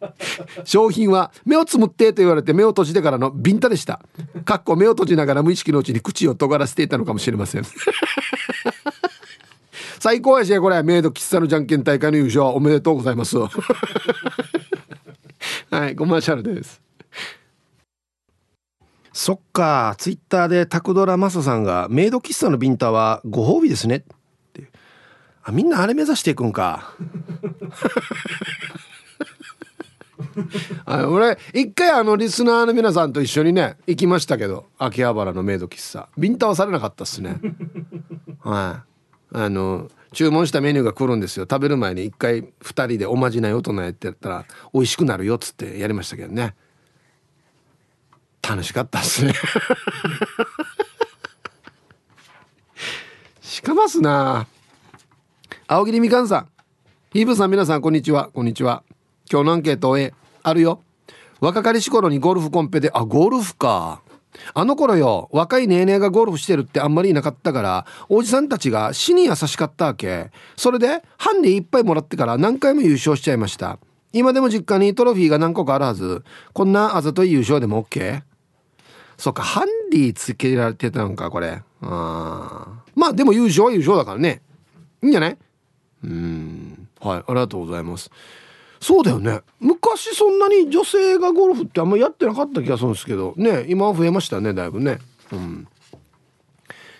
[0.64, 4.00] 商品は、目をつむってと言われて目を閉じてからのビンタでした。
[4.46, 7.64] かっこ目を閉じながら無意識のうちに口を尖らせていたのかもしれません。
[10.00, 13.48] 最高やしこれメイド喫茶のじゃんけん大会の優勝おめでとうございますは
[15.88, 16.87] いコマーシャルです
[19.18, 23.96] そっかツイッターでタクドラマサさんがメイド喫茶のビンタはご褒美ですね。
[23.96, 24.02] っ
[24.52, 24.70] て
[25.42, 26.94] あみんなあれ目指していくんか。
[30.84, 36.08] あ俺一回あのリスナーの皆さんと一緒にね行きましたけど秋葉原のメイド喫茶。
[36.16, 37.40] ビンタはされなかったっすね。
[38.38, 38.84] は
[39.32, 39.36] い。
[39.36, 41.48] あの注文したメニューが来るんですよ。
[41.50, 46.54] 食べる前に一回2人でおまじない大人やってやったら美味しくなるよっつってやりましたけどね。
[48.42, 49.32] 楽しかったっすね。
[53.40, 54.46] しかますな。
[55.66, 56.48] 青桐みかんさん。
[57.12, 58.30] ヒーブさん皆さんこんにちは。
[58.32, 58.82] こんにちは。
[59.30, 60.82] 今日のアンケート A あるよ。
[61.40, 62.90] 若かりし頃にゴルフコンペで。
[62.92, 64.02] あゴルフか。
[64.54, 65.28] あの頃よ。
[65.32, 70.30] 若いネーネーがゴルフしてるってあんまりいなかったからおじさんたちが死に優しかったわけ。
[70.56, 73.78] それでハンディいっぱいもらってから何回も優勝しちゃいました。
[74.12, 76.24] 今でも実家にトロフィーが何個かあるはず
[76.54, 78.22] こんなあざとい優勝でも OK?
[79.18, 81.62] そっかハンディつけられてたのかこれ。
[81.82, 84.40] あまあでも優勝は優勝だからね。
[85.02, 85.36] いいんじゃない？
[86.04, 86.88] うん。
[87.00, 88.10] はいありがとうございます。
[88.80, 89.40] そうだよね。
[89.58, 93.34] 昔そんなに女性がゴルフってあんまやってなかった気がするんですけど。
[93.36, 94.98] ね今は増えましたねだいぶね。
[95.32, 95.66] うん。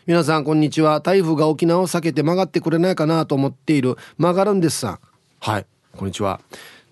[0.05, 1.01] 皆さんこんにちは。
[1.01, 4.99] 台風が沖縄を避けて曲がってくれないかなと思っている曲がるんですさん。
[5.41, 6.41] はいこんにちは。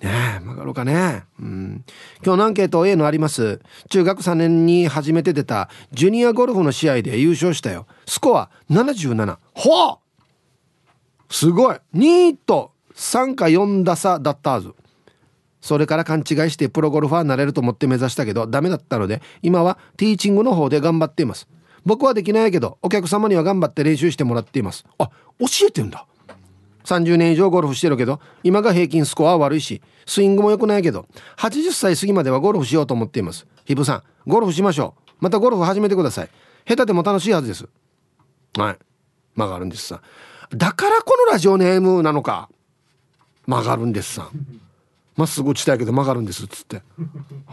[0.02, 1.24] ねえ曲がろうかね。
[1.40, 1.84] うん。
[2.24, 3.60] 今日のアンケート A のあります。
[3.88, 7.86] 中学3年に初めて出たジュニアゴルフの試合で優勝したよ。
[8.06, 9.98] スコア77ほう！
[11.32, 14.74] すごい！2位と3か4打差だったはず。
[15.60, 21.48] それから勘違いしてプロゴルファーになれると思って目指したけどダメだったので今はティーチングの方で頑張っています。
[21.84, 24.84] 僕はできないけどお客様には頑張って練習してもらっています。
[24.98, 26.06] あ教えてんだ。
[26.86, 33.46] 30年以上ゴルフしてるけど今が平均スコアは悪いしスイングも良くないけど80歳過ぎまではゴルフしようと思っています。
[33.64, 35.02] ヒブさんゴルフしましょう。
[35.20, 36.30] またゴルフ始めてください。
[36.66, 37.68] 下手でも楽しいはずです。
[38.56, 38.78] はい。
[39.34, 40.00] 曲がるんですさ。
[40.54, 42.48] だからこのラジオネームなのか。
[43.46, 44.30] 曲がるんですさ。
[45.16, 46.76] まっすぐ打ちたいけど曲がるんですっつって。
[46.76, 46.84] はい。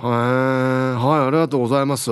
[0.04, 2.12] はいありがとうございます。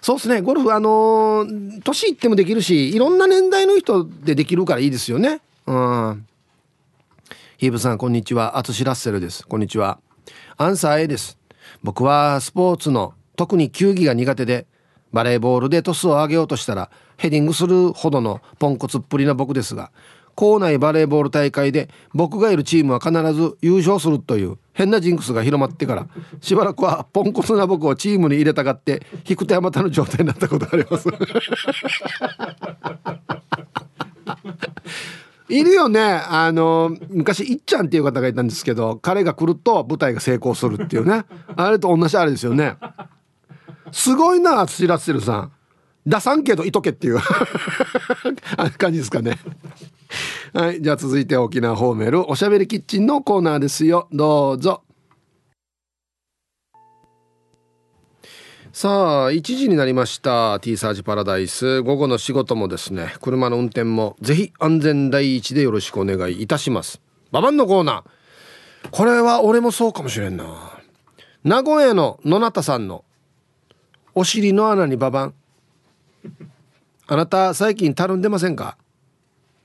[0.00, 0.40] そうですね。
[0.40, 5.40] ゴルフあのー、年いってもできるしいろんな年代の人でできるからいいですよね。
[5.66, 6.26] うん。
[7.58, 8.56] ヒーブさんこんにちは。
[8.56, 9.46] アツシラッセルです。
[9.46, 9.98] こんにちは。
[10.56, 11.38] アンサー A です。
[11.82, 14.66] 僕はスポーツの特に球技が苦手で
[15.12, 19.90] バレーボールでトスを上げようとしたらヘディングするほどのポンコツっぷりな僕ですが
[20.34, 26.06] 校内バレーボール大会で僕がいるチームは必ず優勝するという変なジンクスが広まってから
[26.40, 31.08] しばらくはポンコツな僕をチームに入れたがって引く手あまたの状態になったことあります。
[35.48, 36.00] いるよね。
[36.02, 41.24] あの昔いっちゃんっていう方がいたんですけど彼が来ると舞台が成功するっていうね。
[41.56, 42.76] あれと同じあれですよね。
[43.92, 45.52] すごいな土らせるさん。
[46.04, 47.18] 出さんけどいとけっていう。
[48.78, 49.38] 感じですかね。
[50.52, 52.28] はいじゃあ続いて沖縄ホーメル。
[52.30, 54.08] おしゃべりキッチンのコーナーですよ。
[54.12, 54.85] どうぞ。
[58.78, 61.80] さあ1時になりました T サージパラダイス。
[61.80, 67.00] 午後の仕事もですね車の運転もぜひ安全第一でよろしくお願いいたします。
[67.32, 68.90] ババンのコーナー。
[68.90, 70.44] これは俺もそうかもしれんな。
[71.42, 73.06] 名古屋の野中さんの
[74.14, 75.34] お尻の穴にババン。
[77.06, 78.76] あなた最近たるんでませんか？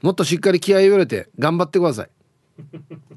[0.01, 2.09] もっとしっかり気合を入れて頑張ってください。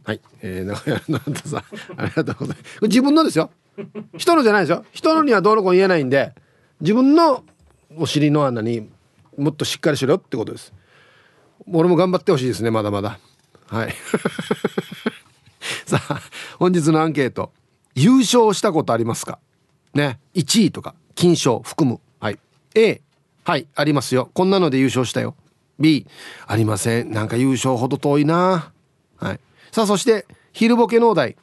[0.03, 1.63] はい、えー、名古屋の野中さん
[1.97, 2.79] ありがとうございます。
[2.83, 3.53] 自分のですよ
[4.17, 6.33] 人のじゃないですよ人のにはどうのこう言えないんで
[6.81, 7.45] 自分の
[7.97, 8.89] お尻の穴に
[9.37, 10.73] もっとしっかりしろってことです。
[11.73, 13.19] 俺も頑張ってほしいですねまだまだ。
[13.69, 13.95] はい。
[15.87, 16.21] さあ
[16.59, 17.53] 本日のアンケート。
[17.95, 19.39] 優勝したことありますか？
[19.95, 20.19] ね。
[20.35, 20.95] 1位とか。
[21.15, 22.01] 金賞含む。
[22.21, 22.39] はい。
[22.75, 23.01] A
[23.45, 24.31] はいありますよ。
[24.35, 25.37] こんなので優勝したよ。
[25.79, 26.07] B
[26.47, 27.13] ありません。
[27.13, 28.73] なんか優勝ほど遠いな。
[29.17, 29.41] はい。
[29.73, 31.37] さあそして昼ボケ農大ん？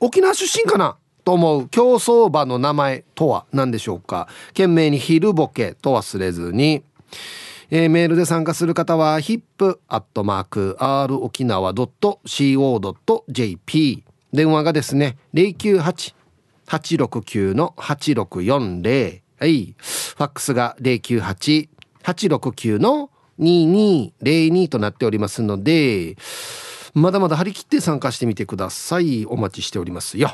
[0.00, 0.96] 沖縄出身かな？
[1.24, 4.28] と思う競走馬の名前とは何でしょうか？
[4.48, 6.82] 懸命に昼ボケと忘れずに、
[7.70, 19.74] えー、メールで参加する方は hip.r 沖縄 .co.jp 電話がですね098-869の8640はい。
[19.78, 23.10] ファックスが098-869の
[23.40, 26.16] 2202となっておりますので
[26.94, 29.26] まだまだ張り切って参加してみてください。
[29.26, 30.30] お待ちしておりますよ。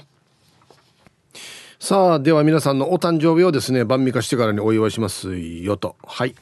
[1.80, 5.96] さあでは皆さんのお誕生日をですね晩味化してからにお祝いしますよと。
[6.06, 6.34] はい。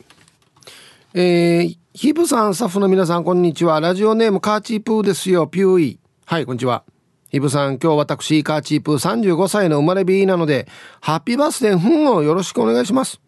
[1.15, 3.79] えー、ヒブさんスタッフの皆さんこんにちは。
[3.79, 5.47] ラジオネームカーチープーですよ。
[5.47, 6.01] ピューイ。
[6.25, 6.83] はいこんにちは。
[7.31, 10.67] ヒブさん今日私カーチープー35歳の生まれ日なので
[11.01, 13.21] ハッピーバースデーふんをよろしくお願いします。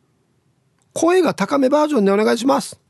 [0.93, 2.81] 声が高めバージョンでお願いします。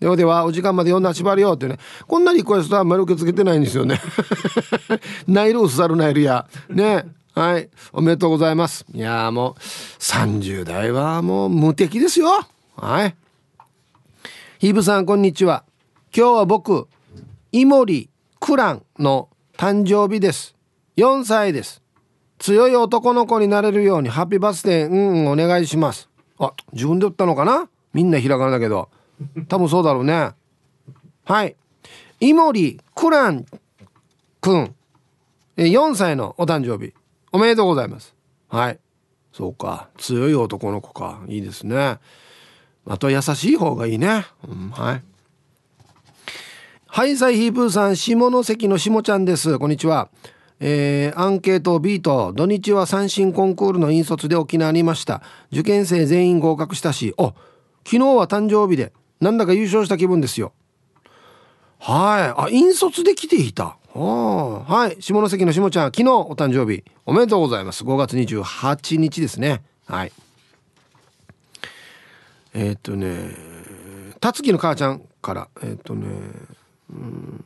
[0.00, 1.78] ではではお時間まで読んだ縛りよってね。
[2.06, 4.02] こんなリクエストはあんまり受け付けてないんですよね。
[5.26, 6.46] ナイルウスザルナイルや。
[6.68, 7.15] ね。
[7.36, 7.68] はい。
[7.92, 8.86] おめでとうございます。
[8.94, 9.60] いやもう、
[10.00, 12.28] 30代はもう無敵ですよ。
[12.76, 13.14] はい。
[14.58, 15.62] ヒブさん、こんにちは。
[16.16, 16.88] 今日は僕、
[17.52, 18.08] イモリ・
[18.40, 20.56] クランの誕生日です。
[20.96, 21.82] 4歳です。
[22.38, 26.08] 強い男の子になれるようにハッピーバースデー、うん、うん、お願いします。
[26.38, 27.68] あ、自分で打ったのかな？
[27.92, 28.88] みんなひらがなだけど。
[29.48, 30.30] 多分そうだろうね。
[31.26, 31.54] はい。
[32.20, 33.44] イモリ・クラン
[34.40, 34.74] くん、
[35.58, 36.94] 4歳のお誕生日。
[37.36, 38.14] おめでとうございます。
[38.48, 38.78] はい。
[39.30, 39.90] そうか。
[39.98, 41.20] 強い男の子か。
[41.28, 41.98] いいですね。
[42.86, 45.02] あと優しい方がいいね、うん、はい。
[46.86, 49.58] ハイサイヒープーさん下関の下ちゃんです。
[49.58, 50.08] こんにちは。
[50.60, 55.20] えー、アンケート B と土日は三振コンクールの引率で沖縄にいました。
[55.52, 57.12] 受験生全員合格したし。
[57.18, 57.34] お
[57.84, 58.94] 昨日は誕生日で。
[59.20, 60.54] なんだか優勝した気分ですよ。
[61.78, 62.42] はい。
[62.44, 63.76] あ引率で来ていた。
[63.94, 65.02] はい。
[65.02, 66.84] 下関の下ちゃん昨日お誕生日。
[67.04, 67.84] おめでとうございます。
[67.84, 69.62] 5月28日ですね。
[69.86, 70.12] はい。
[72.54, 73.30] えー、っとね
[74.20, 75.48] たつきの母ちゃんから。
[75.62, 76.06] えー、っとね
[76.90, 77.44] うん。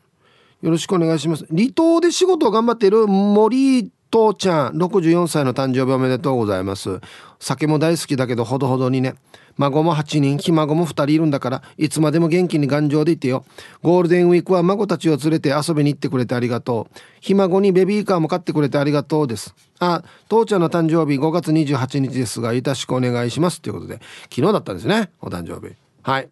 [0.63, 1.47] よろしくお願いします。
[1.47, 7.01] 離島で仕事を頑張っている森父ちゃん64歳の誕生日おめでとうございます。
[7.39, 9.15] 酒も大好きだけどほどほどにね。
[9.57, 13.45] 孫も8人ひ孫も2人いるんだからいつまでも元気に頑丈でいてよ。
[13.83, 16.99] ゴールデンウィークは孫たちを連れて遊びに行ってくれてありがとう。
[17.21, 19.55] ひ孫にベビーカーも買ってくれてありがとうです。
[19.79, 25.75] あ父ちゃんの誕生日5月28日ですがよろしくお願いしますということで昨日だったんですねお誕生日。
[26.03, 26.29] はい。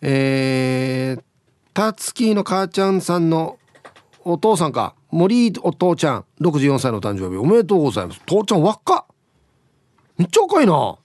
[0.00, 1.22] えー、
[1.74, 3.58] たつきの母ちゃんさんの
[4.24, 4.94] お父さんか。
[5.10, 8.20] 森お父ちゃん64歳の誕生日おめでとうございます。
[8.26, 9.04] 父ちゃん若っ。
[10.18, 10.74] めっちゃ若いな。
[10.74, 10.98] は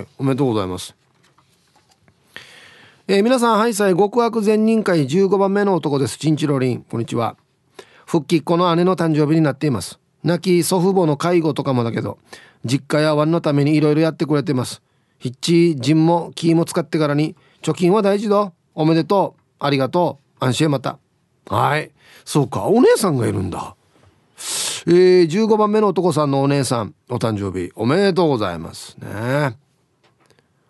[0.00, 0.94] いおめでとうございます。
[3.06, 6.18] えー、皆さんハイサイ極悪善人会15番目の男です。
[6.18, 7.36] チンチロリンこんにちは。
[8.04, 9.98] 復帰っ子の姉の誕生日になっています。
[10.24, 12.18] 亡き祖父母の介護とかもだけど
[12.64, 14.82] 実家やワンのためにいろいろやってくれてます。
[15.18, 18.52] ヒッチジンもキーも使ってからに貯金は大事だ。
[18.74, 19.42] おめでとう。
[19.58, 20.44] ありがとう。
[20.44, 20.98] 安心また。
[21.46, 21.90] はい。
[22.28, 23.74] そうかお姉さんがいるんだ。
[24.86, 29.56] えー、15番目の男さんのお姉さんお誕生日おめでとうございますね。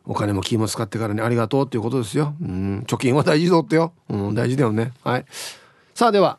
[0.07, 2.33] お金も気も使ってからにありがとうっていうことですよ。
[2.41, 3.93] うん貯金は大事だってよ。
[4.09, 4.93] うん大事だよね。
[5.03, 5.25] はい。
[5.97, 6.39] さあでは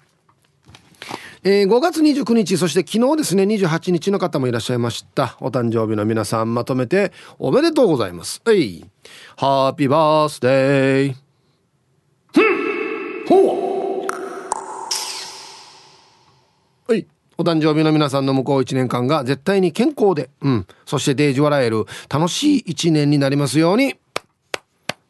[1.43, 5.35] えー、5月29日そして昨日ですね28日の方もいらっしゃいました。
[5.41, 8.41] お誕生日の皆さんまとめておめでとうございます。
[8.45, 8.85] はい
[9.35, 11.15] ハッピーバースデー。
[13.27, 13.78] ほう
[17.39, 23.95] お誕生日の皆さんの向こう1年間が絶対に健康で、うん、そしてデージ笑える楽しい1年になりますように。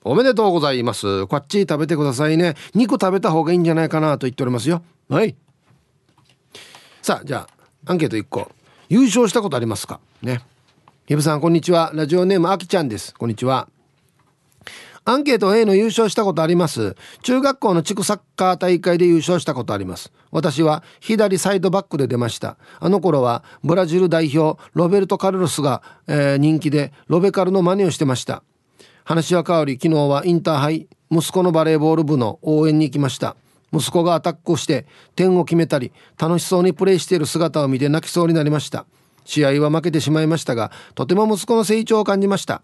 [0.04, 1.26] おめでとうございます。
[1.26, 2.54] こっち食べてくださいね。
[2.76, 4.84] 肉食べた方がいいんじゃないかなと言っておりますよ。
[5.10, 5.36] はい。
[7.02, 7.48] さあ、じゃ
[7.86, 8.52] あ、アンケート1個。
[8.90, 10.00] 優勝したことありますか？
[10.22, 10.42] ね。
[11.08, 11.92] ひぶさん、こんにちは。
[11.96, 13.16] ラジオネーム、あきちゃんです。
[13.16, 13.68] こんにちは。
[15.10, 16.96] アンケート A の優勝したことあります。
[17.24, 20.14] 中学校の地区サッカー大会で優勝したことあります。
[20.30, 22.58] 私は左サイドバックで出ました。
[22.80, 28.44] あの頃はブラジル代表ロベルト・カルロスが、えー、人気でロベカルの真似をしてました。
[29.04, 33.36] 話は変わり昨日はインターハイ息子のバレーボール部の応援に行きました。
[33.74, 34.86] 息子がアタックをして
[35.16, 38.86] 点を決めたり楽しそうにプレーしている姿を見て泣きそうになりました。
[39.26, 42.62] 試合は負けてしまいましたがとても息子の成長を感じました。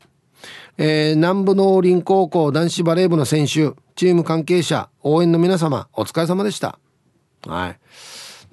[0.77, 6.79] えー、南部農林高校男子バレー部の選手チーム関係者応援の皆様お疲れ様でした。
[7.47, 7.79] はい。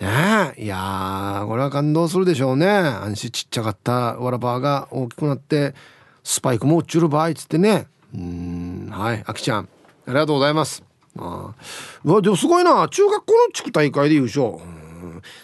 [0.03, 2.67] ねえいやこれは感動するでしょうね。
[2.69, 5.75] 安心ちっちゃかったわらばが大きくなって
[6.25, 7.87] スパイクも落ちる場合っつってね。
[8.15, 9.67] うんはいあきちゃんあ
[10.09, 10.83] りがとうございます。
[11.19, 11.55] あ
[12.05, 12.89] うわでもすごいな。
[12.89, 14.55] 中学校の地区大会で優勝。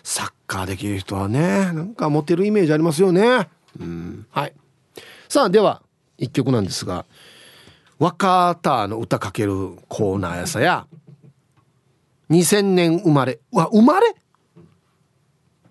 [0.03, 1.41] サッカーできる人はね
[1.73, 3.49] なんかモテるイメージありますよね。
[3.79, 4.53] うんはい。
[5.29, 5.83] さあでは
[6.19, 7.07] 1曲なんですが
[7.99, 10.87] 若田の歌かけるコーナーやさや
[12.31, 13.41] 2000年生まれ。
[13.53, 14.15] うわ生まれ？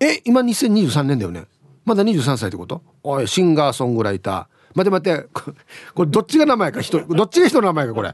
[0.00, 1.44] え今2023年だよね。
[1.84, 2.82] まだ23歳ってこと？
[3.02, 4.74] おいシンガーソングライター。
[4.74, 5.28] 待て待て。
[5.94, 6.80] これどっちが名前か？
[6.80, 8.08] 人どっちが人の名前かこれ。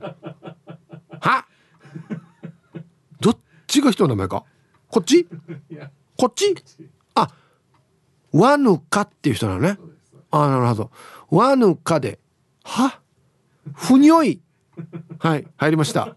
[1.20, 1.46] は？
[3.20, 4.44] どっちが人の名前か？
[4.88, 5.26] こっち？
[6.18, 6.54] こっち？
[7.14, 7.28] あ
[8.32, 9.78] ワヌカっていう人なのね。
[10.30, 10.90] あなるほど。
[11.30, 12.18] ワヌカで。
[12.64, 13.00] は？
[13.74, 14.40] ふにょい。
[15.18, 16.16] はい入りました。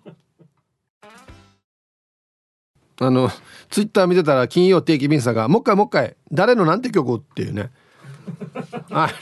[2.99, 3.29] あの
[3.69, 7.69] ツイッター見てたら金曜定期便さんが「もう一回もう一回誰のなんて曲?」っていうね。
[8.89, 9.13] あの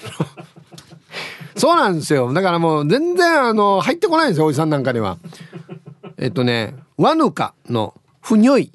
[1.57, 2.31] そうなんですよ。
[2.33, 5.17] だからもう全然あの入ってこないんですよおじさんなんかには。
[6.17, 8.71] えっとね「ワヌカのふにょい」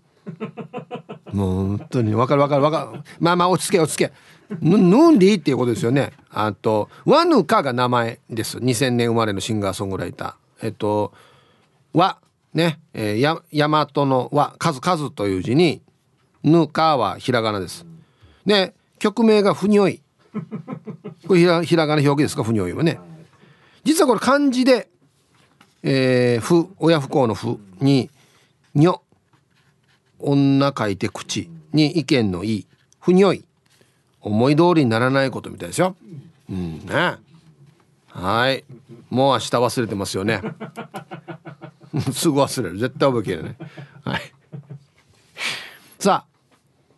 [1.32, 3.02] もう本当に分かる分かる分かる。
[3.20, 4.12] まあまあ落ち着け落ち着け。
[4.60, 6.12] ヌンリーっていうことですよね。
[6.30, 8.58] あとワヌカが名前です。
[8.58, 10.66] 2000年生まれのシンガーソングライター。
[10.66, 11.12] えっと
[11.92, 12.18] 和
[12.52, 15.82] ね、えー、や大和の和数数という字に
[16.42, 17.86] ぬかはひらがなです。
[18.44, 20.02] で曲名がふにょい。
[21.26, 22.42] これひらひらがな表記ですか？
[22.42, 22.98] ふにょいはね。
[23.84, 24.88] 実はこれ漢字で
[25.82, 28.10] えー、ふ親不孝のふに
[28.74, 29.02] にょ。
[30.18, 32.66] 女書いて口に意見のいい。
[33.00, 33.44] ふにょい。
[34.20, 35.96] 思い通りにならないことみたいですよ。
[36.50, 37.16] うんね。
[38.08, 38.64] はい。
[39.08, 40.40] もう明日忘れてますよね。
[42.12, 42.78] すぐ忘れる。
[42.78, 43.56] 絶対覚えきれない。
[44.04, 44.20] はい。
[45.98, 46.30] さあ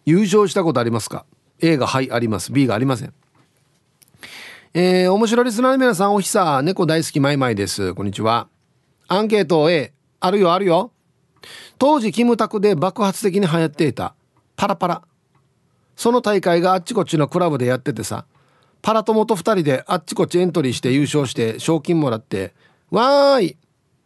[0.05, 1.25] 優勝したことありますか
[1.61, 2.53] ？A がはいあります。
[2.53, 3.13] B がありません。
[4.75, 7.95] えー、面白いリスナーの皆さんおひさ猫大好きマイマイです。
[7.95, 8.49] こんにちは。
[9.09, 10.93] アンケート A あるよあるよ。
[11.79, 14.15] 当時キムタクで爆発的に流行っていた
[14.57, 15.03] パラパラ。
[15.97, 18.25] その大会があっちこっちのクラブでやっててさ
[18.81, 22.55] パラ友と2人であっちこっちエントリーして優勝して賞金もらって
[22.91, 23.57] わーい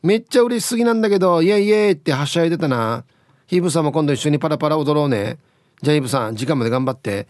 [0.02, 3.04] めっちゃ嬉しすぎなんだけどイエイイエイってはしゃいでたな。
[3.48, 5.38] ヒブさんも今度一緒にパラパラ踊ろうね。
[5.82, 7.26] じゃあヒブさん時間まで頑張って。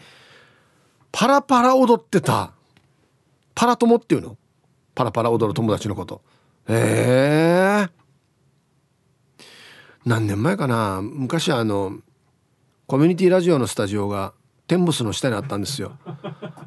[1.10, 2.52] パラパラ踊ってた。
[3.54, 4.36] パラ友っていうの？
[4.94, 6.20] パラパラ踊る友達のこと。
[6.68, 7.88] へえ
[10.04, 11.00] 何年前かな。
[11.02, 11.98] 昔あの
[12.86, 14.34] コミュニティラジオのスタジオが
[14.66, 15.92] テンボスの下にあったんですよ。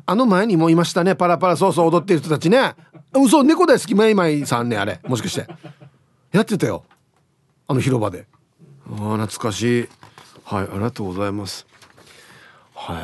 [0.05, 1.15] あの前にもいましたね。
[1.15, 2.75] パラパラそうそう踊ってる人たちね。
[3.13, 4.99] 嘘猫大好きマイマイさんねあれ。
[5.07, 5.47] もしかして。
[6.31, 6.83] やってたよ。
[7.67, 8.27] あの広場で。
[8.89, 9.89] あ懐かしい。
[10.43, 11.67] はいありがとうございます。
[12.73, 12.99] は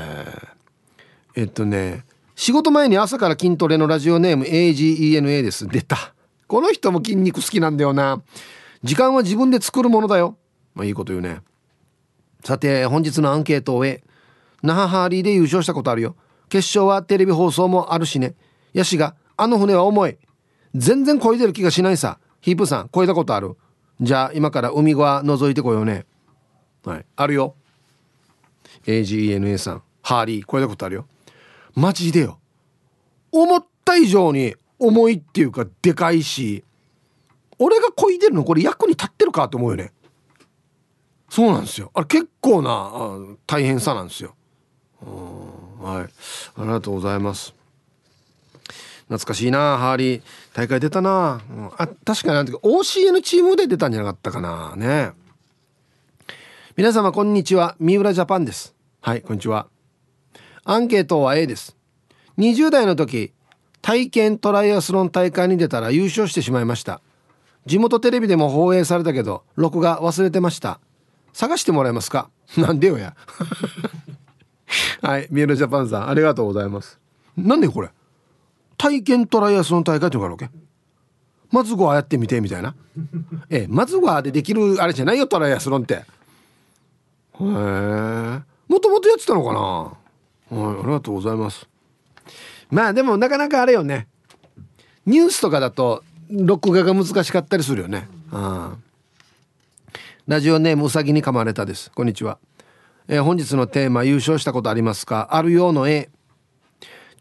[1.35, 1.39] い。
[1.41, 5.67] えっとね仕事前に朝から筋トレのラジオネーム AGENA です。
[5.67, 6.13] 出た。
[6.47, 8.21] この人も筋肉好きなんだよな。
[8.83, 10.37] 時間は自分で作るものだよ。
[10.73, 11.41] まあいいこと言うね。
[12.43, 14.03] さて本日のアンケートを終え
[14.65, 16.15] 那覇ハーリーで優勝したことあるよ。
[16.49, 18.35] 決勝はテレビ放送もあるしね。
[18.73, 20.17] ヤシがあの船は重い。
[20.73, 22.19] 全然漕いでる気がしないさ。
[22.41, 23.55] ヒープさん漕いだことある？
[24.01, 26.05] じゃあ今から海側覗いてこようね。
[26.83, 27.05] はい。
[27.15, 27.55] あるよ。
[28.85, 31.07] AGENA さんハーリー漕いだことあるよ。
[31.75, 32.39] マジでよ。
[33.31, 36.63] 思った以上に重いっていうかでかいし。
[37.57, 39.93] 俺が漕いでるのこれ役に立ってるかと思うよね。
[41.29, 41.89] そうなんですよ。
[41.93, 44.34] あれ結構な大変さなんですよ。
[45.05, 46.03] はい。
[46.03, 46.09] あ
[46.57, 47.53] りがとうございます。
[49.07, 50.21] 懐かしいなハーリー。
[50.53, 54.75] 大会出たな、うん、あ確かに OCN チームで出たんじゃなかったかな。
[54.75, 55.11] ね。
[56.75, 57.75] 皆様こんにちは。
[57.79, 58.73] 三浦ジャパンです。
[59.01, 59.67] はいこんにちは。
[60.63, 61.77] アンケートは A です。
[62.39, 63.31] 20代の時
[63.83, 67.01] 体験トライアスロン大会に出たら優勝してしまいました。
[67.67, 70.79] 地元テレビでも放映されたけど録画忘れてました。
[71.33, 72.29] 探してもらえますか？
[72.57, 73.15] なんでよや。
[75.01, 76.99] はいミエルジャパンさんありがとうございます。
[77.37, 77.89] なんでこれ？
[78.77, 80.49] 体験トライアスロン大会っていうのがあるわけ？
[81.51, 82.75] まずはやってみてみたいな？
[83.49, 85.93] えまずはでできるあれじゃないよトライアスロンって。
[85.93, 86.03] へえ。
[88.67, 89.59] もともとやってたのかな？
[89.59, 91.67] はいありがとうございます。
[92.69, 94.07] まあでもなかなかあれよね。
[95.05, 98.07] ニュースとかだと録画が難しかったりするよね。
[98.31, 98.75] あ。
[100.27, 101.91] ラジオネームうさぎに噛まれたです。
[101.91, 102.39] こんにちは、
[103.07, 105.27] えー、本日のテーマ優勝したことありますか？
[105.31, 106.09] あるようの A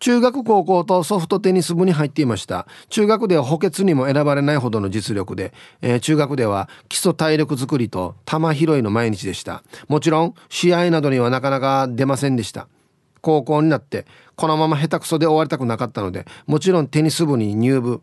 [0.01, 2.67] 中学高校とソフトテニス部に入っていました。
[2.91, 9.63] 中学では補欠にも選ばれないほどの実力で、えー、中学では基礎体力づくりと球拾いの毎日でした。
[9.89, 12.69] もちろん試合などにはなかなか出ませんでした。
[13.23, 14.05] 高校になって
[14.37, 18.03] このまま下手くそで終わりたくなかったのでもちろんテニス部に入部。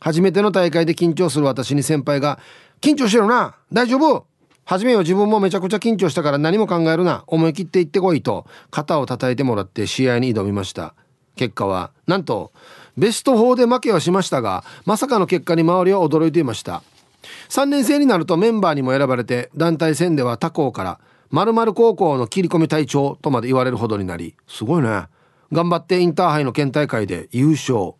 [0.00, 2.40] 初めての大会で緊張する私に先輩が
[2.80, 4.26] 「緊張してるな大丈夫？
[4.66, 7.22] 初めは自分もめちゃくちゃ緊張したから何も考えるな。
[7.28, 8.46] 思い切って行ってこいと。
[8.70, 10.94] 肩を叩いてもらって試合に挑みました。
[11.36, 12.52] 結果はなんと
[12.96, 16.82] ベスト4で負けはしましたがまさかの結果に周りは驚いていました。
[17.48, 21.00] 3年生になるとメンバーにも選ばれて団体戦では他校から
[21.30, 25.06] 〇〇高校の切り込み隊長とまで言われるほどになりすごいね。
[25.52, 27.94] 頑張ってインターハイの県大会で優勝。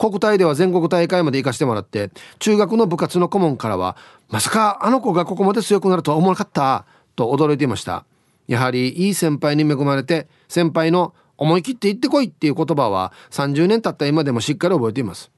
[0.00, 3.98] 国体では全国大会まで行かせてもらって中学の部活の顧問からは
[4.30, 6.86] まさかあの子がここまで強くなるとは思わなかった
[7.16, 8.06] と驚いていました。
[8.48, 15.30] やはりいい先輩に恵まれて先輩の思い切って行ってこいっていう言葉は30年経った今でもしっかり覚えています。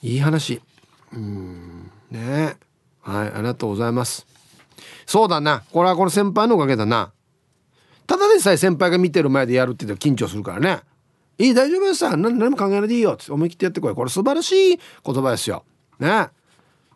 [0.00, 0.62] いい話。
[1.12, 1.90] うん。
[2.12, 2.56] ね。
[3.02, 4.26] はいありがとうございます。
[5.06, 5.64] そうだな。
[5.72, 7.10] これはこの先輩のおかげだな。
[8.06, 10.82] ただでさえ先輩が見てる前でやるって言ったら緊張するからね。
[11.38, 12.00] いい大丈夫です。
[12.00, 13.12] さ何も考えないでいいよ。
[13.12, 13.94] って思い切ってやってこい。
[13.94, 15.64] これ素晴らしい言葉ですよ。
[16.00, 16.28] ね。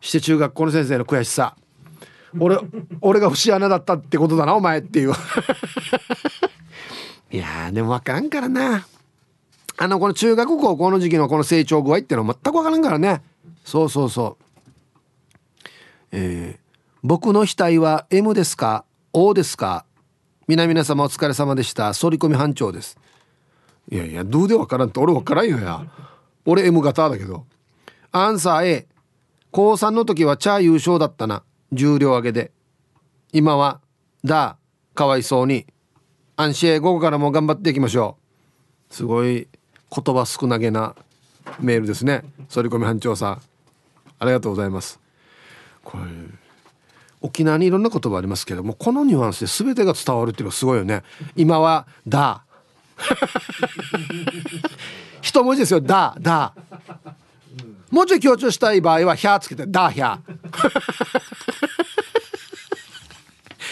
[0.01, 1.57] して中学校の先生の悔しさ。
[2.39, 2.59] 俺
[3.01, 5.13] 俺が節穴だったってことだなお前っていう。
[7.31, 8.87] いやでも分からんからな。
[9.79, 13.23] あのこの中学高校の時期のこの成長具合ってのは全く分からんからね。
[13.65, 15.69] そうそうそう。
[16.11, 16.61] えー、
[17.03, 19.85] 僕の額は M ですか？O ですか？
[20.49, 21.93] 皆々様お疲れ様でした。
[21.95, 22.99] 反り込み班長です。
[23.91, 25.85] いやいやどうで分からんって俺分からんよや。
[26.45, 27.47] 俺 M 型だけど。
[28.11, 28.89] アンサー A
[29.51, 31.43] 高3の時はチャー優勝だったな。
[31.73, 32.53] 重量上げで。
[33.33, 33.81] 今は
[34.25, 34.57] だ
[34.95, 35.67] かわいそうに。
[36.37, 38.17] 安心午後からも頑張っていきましょ
[38.91, 38.95] う。
[38.95, 39.49] すごい
[39.95, 40.95] 言葉少なげな
[41.61, 42.23] メールですね。
[42.53, 43.43] 反り込み班長さん。
[44.19, 45.01] ありがとうございます。
[45.85, 46.05] これ
[47.21, 51.03] 沖縄にいろんな言葉ありますけどもこのニュアンスで全てが伝わるっていうのはすごいよね。
[51.37, 52.45] 今は「だ」
[55.21, 56.55] 一文字ですよ「だ」「だ」
[57.91, 60.19] もうちょい強調したい場合は「ひゃ」つけて「だ」「ひゃ」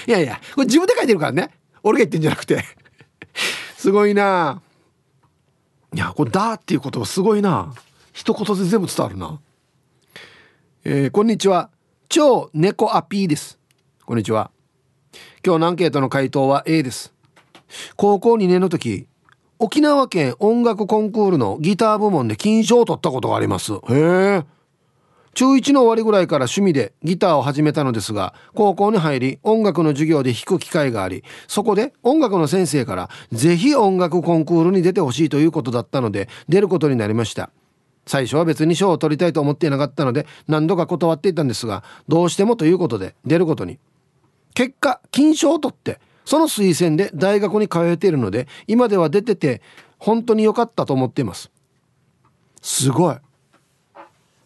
[0.06, 1.50] いやいやこれ自分で書いてるからね。
[1.82, 2.64] 俺が言ってんじゃなくて。
[3.76, 4.62] すごいな。
[5.94, 7.74] いやこれ「だ」っていう言葉すごいな。
[8.12, 9.40] 一言で全部伝わるな。
[10.84, 11.70] えー、こんにちは。
[12.08, 13.58] 超猫アピーです。
[14.04, 14.50] こんにちは。
[15.44, 17.14] 今日のアンケートの回答は A です。
[17.96, 19.06] 高校2年の時
[19.62, 23.74] 沖縄県音楽コンクールのギター部門で金賞を取ったことがあります。
[23.74, 24.44] へえ。
[25.34, 37.50] 中1の終わりぐらいから趣味でギターを始めたのですが高校に入り音楽の授業で弾く機会がありそこで音楽の先生から是非音楽コンクールに出てほしいということだったので出ることになりました。
[38.06, 43.78] 最初は別に賞を取りたいと思っていなかったので何度か断っていたんですがどうしてもということで出ることに。
[44.54, 49.62] 結果金賞を取ってその推薦で大学に通えているので今では出てて
[49.98, 51.50] 本当に良かったと思っています。
[52.62, 53.16] すごい。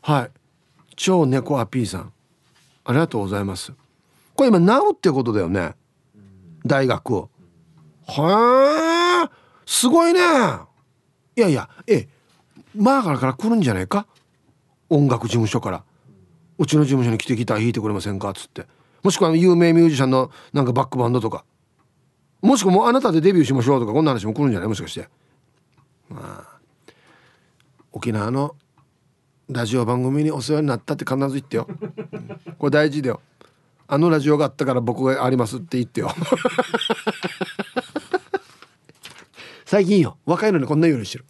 [0.03, 0.31] はい。
[0.97, 2.13] 超猫アピーさん。
[2.85, 3.73] ありがとうございます。
[4.35, 5.75] これ今なおってことだよね。
[6.67, 7.31] 大学を。
[8.07, 9.31] はあ。
[9.67, 10.21] すごいね。
[11.37, 12.09] いやいやえ
[12.75, 14.07] マーガラから来るんじゃないか？
[14.91, 15.85] 音楽事務所から。
[16.59, 18.31] うちの事務所に来てギター弾いてくれませんか？
[18.31, 18.67] っつって。
[19.03, 21.45] もしくは有名ミュージシャンのなんかバックバンドとか。
[22.45, 24.69] もしくはもうあなたでデビューしましょうとかこんな話も来るんじゃない？
[24.69, 25.09] もしかして。
[26.11, 26.59] まあ
[27.91, 28.55] 沖縄の
[29.49, 31.67] ラジオ番組にお世話になったって必ず言ってよ。
[32.59, 33.23] これ大事だよ。
[33.87, 36.11] あのラジオがあったから僕がありますって言ってよ。
[39.65, 40.19] 最近よ。
[40.27, 41.25] 若いのにこんなようにしてる。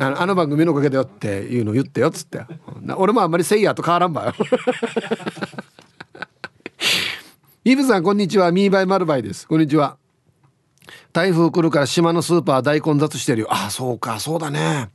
[0.00, 2.44] あのあの番組のおかげだよっていうの言ってよっつって
[2.96, 4.34] 俺もあんまりせいやと変わらんばよ。
[7.62, 8.50] イブさんこんにちは。
[8.50, 9.46] ミーバイマルバイです。
[9.46, 9.99] こんにちは。
[11.12, 13.48] 台風来るから島のスーパー大混雑してるよ。
[13.50, 14.90] あそうかそうだね。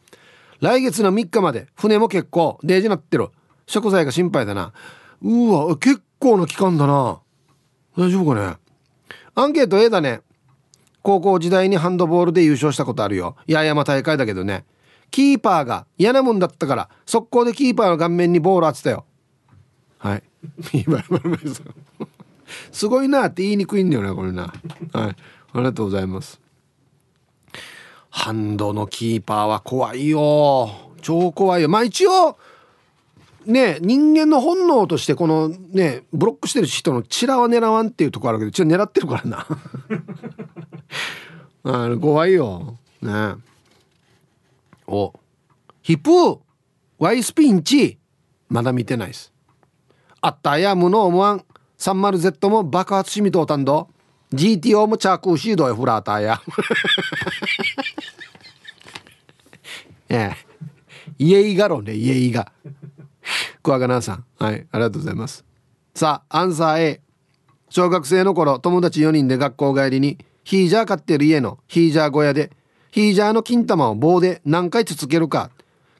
[0.62, 3.30] 来月の3日まで船も結構デージなってる。
[3.68, 4.74] 食材が心配だな。
[5.22, 7.20] うわ結構な期間だな。
[7.98, 8.56] 大丈夫かね？
[9.36, 10.22] アンケート A だね。
[11.02, 13.36] 高校時代にハンドボールで優勝したことあるよ。
[13.48, 14.66] 八重山大会だけどね。
[15.12, 19.06] キーパーが嫌なもんだったから速攻でキーパーの顔面にボール当てたよ。
[20.00, 20.24] はい。
[22.72, 24.54] すごいなって言いにくいんだよねこれな。
[24.94, 25.16] はい。
[25.56, 26.42] ありがとうございます。
[28.10, 30.70] ハンドのキーパーは怖いよ。
[31.02, 31.70] 超怖いよ。
[31.70, 32.38] まあ一応
[33.46, 39.48] ね人間の本能としてこのねブロックしてる人のチラは狙わんっていうとこあるけどちょ狙ってるからな。
[41.94, 42.78] あ怖いよ。
[43.02, 43.36] ね。
[44.88, 45.14] お。
[45.82, 46.42] ヒップ
[47.00, 47.98] ワイスピンチ。
[48.50, 49.32] まだ見てないです。
[50.20, 51.46] あったや無の思わん。
[51.78, 53.95] 30Z も爆発しみとうたんど。
[54.36, 56.42] GTO もチャークーシードやフラーターや
[60.10, 60.36] ええ。
[61.18, 62.52] イエイガロねイエイガ
[63.64, 65.46] クワガナさんはいありがとうございます。
[65.94, 67.02] さあアンサー A
[67.70, 72.52] 小学生の頃友達4人で学校帰りにヒージャー飼ってる家のヒージャー小屋で
[72.92, 75.50] ヒージャーの金玉を棒で何回つつけるか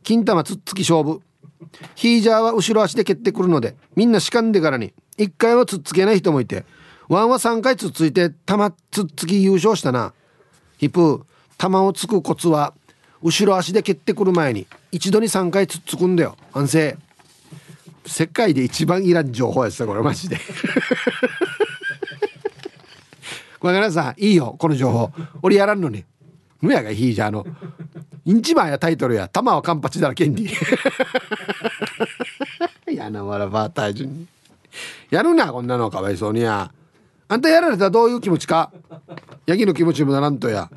[0.04, 1.22] 金玉つっつき勝負。
[1.96, 6.66] ヒージャーは後ろ足で蹴ってくるのでみんなしかんでからに1回はつっつけない人もいて
[7.08, 10.14] ワンは3回つっついて玉つっつき優勝したな。
[10.78, 11.26] ヒップ
[11.58, 12.74] 玉をつくコツは
[13.22, 16.36] 後ろ足で蹴ってくる前に一度に3回つっつくんだよ。
[16.52, 16.94] 反省
[18.06, 20.38] 世界で一番いらん情報やつだこれマジで。
[23.60, 24.32] これからさい。
[24.32, 25.12] いよこの情報。
[25.42, 26.04] 俺やらんのに。
[26.62, 27.46] むやがいいじゃあの。
[28.26, 29.28] インチマンやタイトルや。
[29.28, 30.48] 玉はカンパチだらけんに。
[32.92, 34.28] やなわらば大順に。
[35.10, 36.72] やるなこんなのかわいそうにや。
[37.28, 38.72] あんたやられたらどういう気持ちか？
[39.48, 40.70] ヤギの気持ちもならんとや。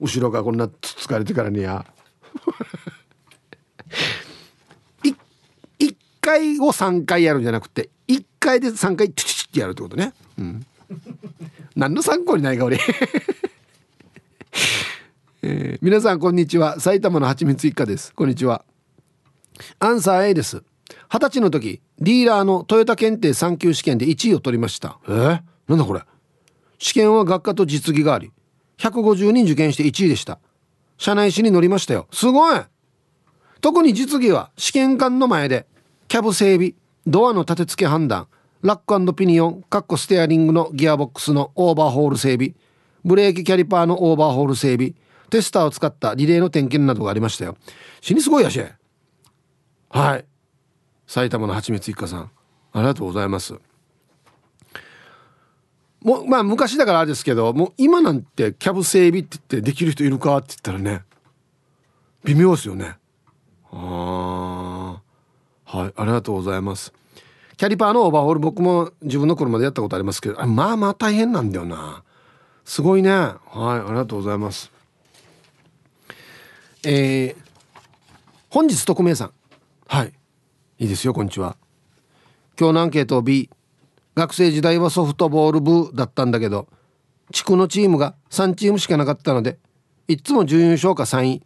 [0.00, 1.86] 後ろがこんなつつかれてからにや。
[5.78, 10.12] 1回を3回やるんじゃなくて1回で3回チュチュチュってやるってことね。
[10.38, 10.66] うん。
[11.76, 12.78] 何の参考にないか俺。
[15.42, 16.78] えー、皆さんこんにちは。
[16.80, 18.14] 埼玉のはちみつ一家です。
[18.14, 18.64] こんにちは。
[19.78, 20.62] アンサー A です。
[21.12, 24.98] 二十歳の時ディーラーのトヨタ検定3級試験で1位を取りました。
[25.08, 25.10] え？
[25.10, 25.42] ー、
[25.72, 26.02] なんだこれ。
[26.78, 28.32] 試験は学科と実技があり
[28.78, 30.38] 150人受験して1位でした。
[30.98, 32.06] 社内試に乗りましたよ。
[32.12, 32.60] すごい。
[33.60, 35.66] 特に実技は試験官の前で
[36.08, 36.74] キャブ整備
[37.06, 38.28] ドアの立て付け判断
[38.62, 42.54] ラックピニオンカッコステアリングのギアボックスのオーバーホール整備
[43.04, 44.94] ブレーキキャリパーのオーバーホール整備
[45.30, 47.56] テスターを使ったリレーの点検などがありましたよ。
[48.00, 48.60] 死にすごいやし。
[49.88, 50.24] はい。
[51.06, 52.30] 埼玉のはちみつ一家さん
[52.72, 53.54] ありがとうございます。
[56.02, 61.02] もまあ昔だからあれですけどもう今なんてキャブ整備って言ってできる人いるかって言ったらね
[62.24, 62.96] 微妙ですよね。
[63.70, 65.00] あ
[65.66, 66.92] あはいありがとうございます。
[67.56, 72.02] キャリパーのオーバーホール僕も自分の車でやったことありますけどあまあまあ大変なんだよな。
[72.64, 73.10] すごいね。
[73.10, 74.70] はいありがとうございます。
[76.84, 77.36] えー、
[78.50, 79.32] 本日特命さん。
[79.86, 80.12] はい。
[80.78, 81.56] いいですよこんにちは。
[82.58, 83.48] 今日のアンケート B
[84.14, 86.68] 学生時代はソフトボール部だったんだけど
[87.32, 89.58] 地区のチームが3チームしかなかったので
[90.08, 91.42] いつも準優勝か3位。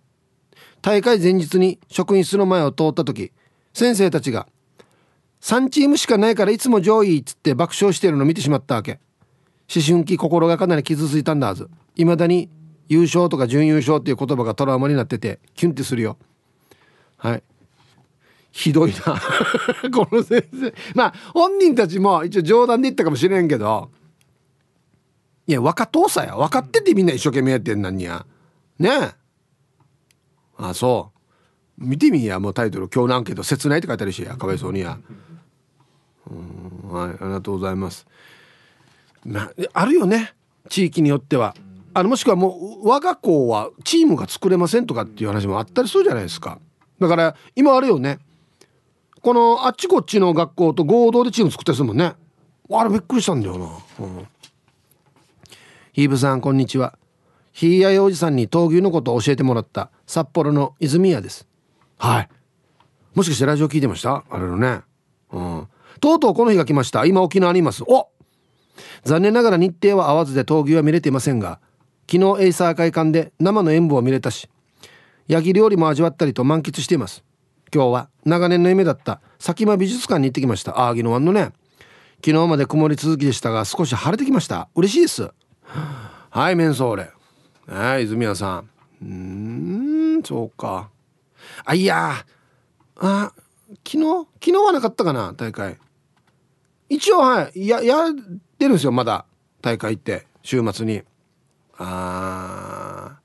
[0.83, 3.33] 大会前日に職員室の前を通った時
[3.73, 4.47] 先生たちが
[5.41, 9.01] 「3チームしかないからいつも上位」っつって爆笑してるのを見てしまったわけ。
[9.75, 11.69] 思春期心がかなり傷ついたんだはず。
[11.97, 12.49] いまだに
[12.89, 16.17] 優勝とか準優勝っていう言葉がトラウマになっててキュンってするよ。
[17.17, 17.43] はい。
[18.57, 19.21] ひどいな。
[19.93, 20.73] この先生。
[20.95, 23.91] まあ本人たちも一応冗談で言ったかもしれんけど。
[25.47, 26.37] いや若父さや。
[26.37, 28.25] 分かっててみんな一生懸命やってんなんにや。
[28.79, 29.15] ねえ。
[30.57, 31.13] あそ
[31.79, 31.85] う。
[31.87, 32.41] 見てみや。
[32.41, 34.39] もうタイトル「今日のアンケート切ない」って書いてあるしや。
[34.39, 34.99] かわいそうにや。
[36.31, 36.91] うん。
[36.91, 37.11] はい。
[37.11, 38.07] ありがとうございます。
[39.27, 40.33] まあるよね。
[40.71, 41.55] 地域によっては。
[41.93, 46.59] あのもしくはもう我が校はチームが作れませんとかっていう話もあったりするじゃないですか。
[46.99, 48.19] だから今あるよね。
[49.27, 52.15] このあっちこっちの学校と合同でチーム作ったりするもんね。
[52.71, 53.67] あれびっくりしたんだよな、
[53.99, 54.29] うん、
[55.93, 56.97] ヒーブさんこんにちは。
[57.53, 61.49] ひいやいおじさんに闘牛のことを教えてもらった札幌の泉谷です。
[61.99, 62.29] はい。
[63.17, 64.23] もしかしてラジオ聞いてました？
[64.31, 64.83] あれのね。
[65.33, 65.67] うん。
[66.01, 67.05] とうとうこの日が来ました。
[67.05, 67.83] 今沖縄にいます。
[67.83, 68.09] お
[69.03, 71.59] 残念ながら日程は合わずで闘牛は見れていませんが
[72.09, 74.49] 昨日エイサー会館で生の演舞を見れたし
[75.27, 77.25] 焼き料理も味わったりと満喫しています。
[77.75, 80.79] 今日は長年の夢だった佐喜眞美術館に行ってきました。
[80.79, 81.53] ああ宜野湾のね。
[82.25, 84.69] 昨日まで曇り続きでしたが少し晴れてきました。
[84.75, 85.31] 嬉しいです。
[86.31, 87.11] はいメンソーレ
[87.67, 88.71] はい泉谷さん。
[89.03, 90.91] うんそうか。
[91.65, 92.25] あいや。
[92.99, 93.33] あ
[93.85, 95.77] 昨日昨日はなかったかな大会。
[96.89, 98.13] 一応はいややっ
[98.59, 99.27] てるんですよまだ。
[99.61, 101.03] 大会って週末に。
[101.79, 103.19] あ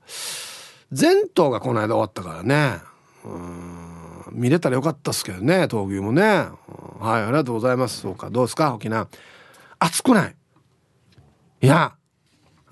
[0.90, 2.80] 前頭がこの間終わったからね。
[3.24, 3.71] うん。
[4.34, 6.22] 見れたらよかったっすけどね闘牛もね。
[6.22, 8.00] はいありがとうございます。
[8.00, 9.08] そうかどうですか沖縄。
[9.78, 10.36] 暑くない。
[11.60, 11.94] いや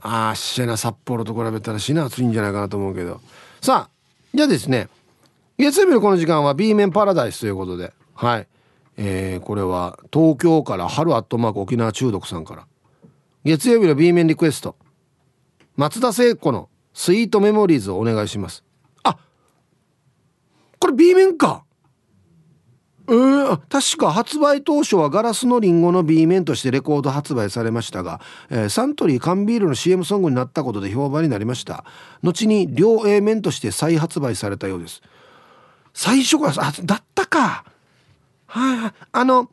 [0.02, 3.20] ああシェナ札幌と比べたらシナ暑いんじゃないかなと思うけど。
[3.60, 3.90] さあ
[4.34, 4.88] じゃあですね
[5.58, 7.92] 月曜日のこの時間は B 面パラダイスということで。
[8.14, 8.46] はい。
[8.96, 12.66] えー、これは東京から春アットマーク沖縄中毒さんから。
[13.44, 14.76] 月曜日の B 面リクエスト。
[15.76, 18.64] 松田聖子のスイートメモリーズをお願いします。
[20.80, 21.64] これ B 面か。
[23.06, 28.20] えー、確か発売当初はガラスのリンゴの B 面としてレコード発売されましたが、
[28.50, 31.84] えー、サントリー缶ビールの CM ソングになったことで評判になりました。
[32.22, 35.02] 後に両 A 面として再発売されたようです。
[35.92, 37.64] 最初からあだったか。
[38.46, 39.50] はい、あ、あの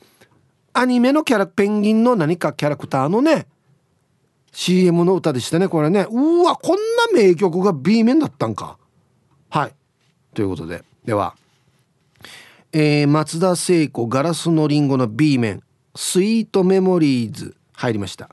[0.73, 3.47] アニメのキャラペンギンの何かキャラクターのね
[4.51, 6.05] CM の歌でしたねこれね。
[6.11, 6.77] うわこん
[7.13, 8.77] な名曲が B 面だったんか。
[9.49, 9.75] はい。
[10.35, 10.83] ということで。
[11.07, 11.37] では、
[12.73, 15.63] えー、松田聖子ガラスのリンゴの B 面
[15.95, 18.29] スイートメモリーズ入りました。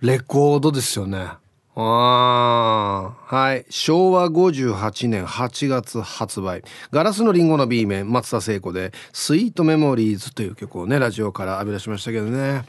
[0.00, 1.41] レコードですよね。
[1.74, 3.64] ああはい。
[3.70, 6.62] 昭和58年8月発売。
[6.90, 12.64] ガラスのリンゴの B 面松田聖子で「スイートメモリーズ」という曲をねラジオから浴び出しましたけどね。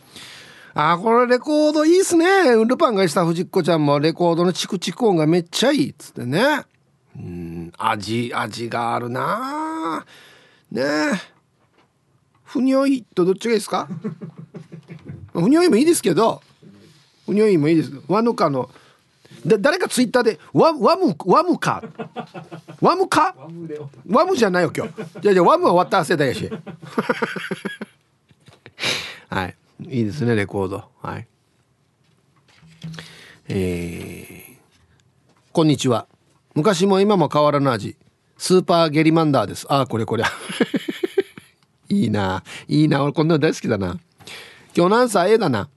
[0.73, 2.25] ああこれレコードいいっすね。
[2.65, 6.63] ルパンがした藤子ちゃんもレコードのチクチク音がめっちゃいいっつってね。
[7.15, 10.05] うん味味があるな
[10.71, 11.11] ねえ。
[12.45, 13.87] ふにょいとどっちがいいですか？
[15.33, 16.41] ふにょいもいいですけど。
[17.25, 17.91] ふにょいもいいです。
[18.07, 18.69] 和のかの
[19.45, 21.83] だ誰かツイッターでワワムワムか？
[22.79, 23.35] ワムか？
[24.09, 24.93] ワムじゃないよ今日。
[25.21, 26.49] じゃじゃワムは終わった世代やし。
[29.29, 29.55] はい。
[29.81, 30.85] いいですねレコード。
[31.01, 31.27] はい。
[33.49, 34.57] えー、
[35.51, 36.07] こんにちは。
[36.55, 37.97] 昔も今も変わらぬ味。
[38.37, 39.65] スーパーゲリマンダーです。
[39.69, 40.23] ああこれこれ。
[41.89, 42.43] いいな。
[42.67, 43.03] いいな。
[43.03, 43.99] 俺こんなの大好きだな。
[44.75, 45.69] 今日のアンサー A だな。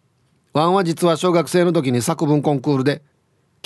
[0.52, 3.02] ワンは実は小学生の時に作文コンクールで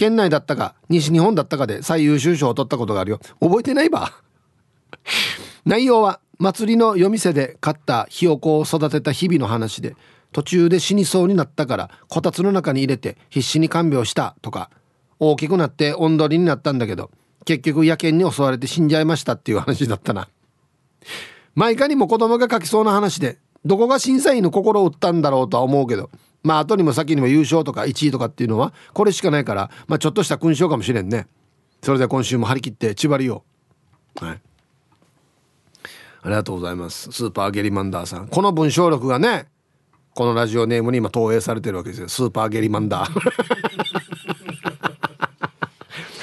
[0.01, 3.21] 県内だったか西日本だったかで最優秀賞を取ったことがあるよ。
[3.39, 4.11] 覚えてないば。
[5.67, 9.95] 内容は祭りの夜店で買ったひよこを育てた日々の話で
[10.33, 14.71] 途中で死にそうになったからこたつの中に入れて必死に看病したとか
[15.19, 17.11] 大きくなっておんどりになったんだけど
[17.45, 20.31] 結局野犬に襲われて死んじゃいましたっていう話だったな。
[21.55, 26.09] 毎回にも子供が書きそうな話でどこが審査員の心を打ったんだろうとは思うけど
[26.43, 31.27] まあ後にも先にも優勝とか1位とかっていうのはこれしかないから、まあ、ちょっとした勲章かもしれんね。
[31.83, 33.45] それで今週も張り切って縛りよ
[34.21, 34.41] うはい。
[36.23, 37.11] ありがとうございます。
[37.13, 38.29] スーパーゲリマンダーさん。
[38.29, 39.47] この文章力がね
[40.15, 42.09] このラジオネームに今投影されてるわけですよ。
[42.09, 43.21] スーパーゲリマンダー。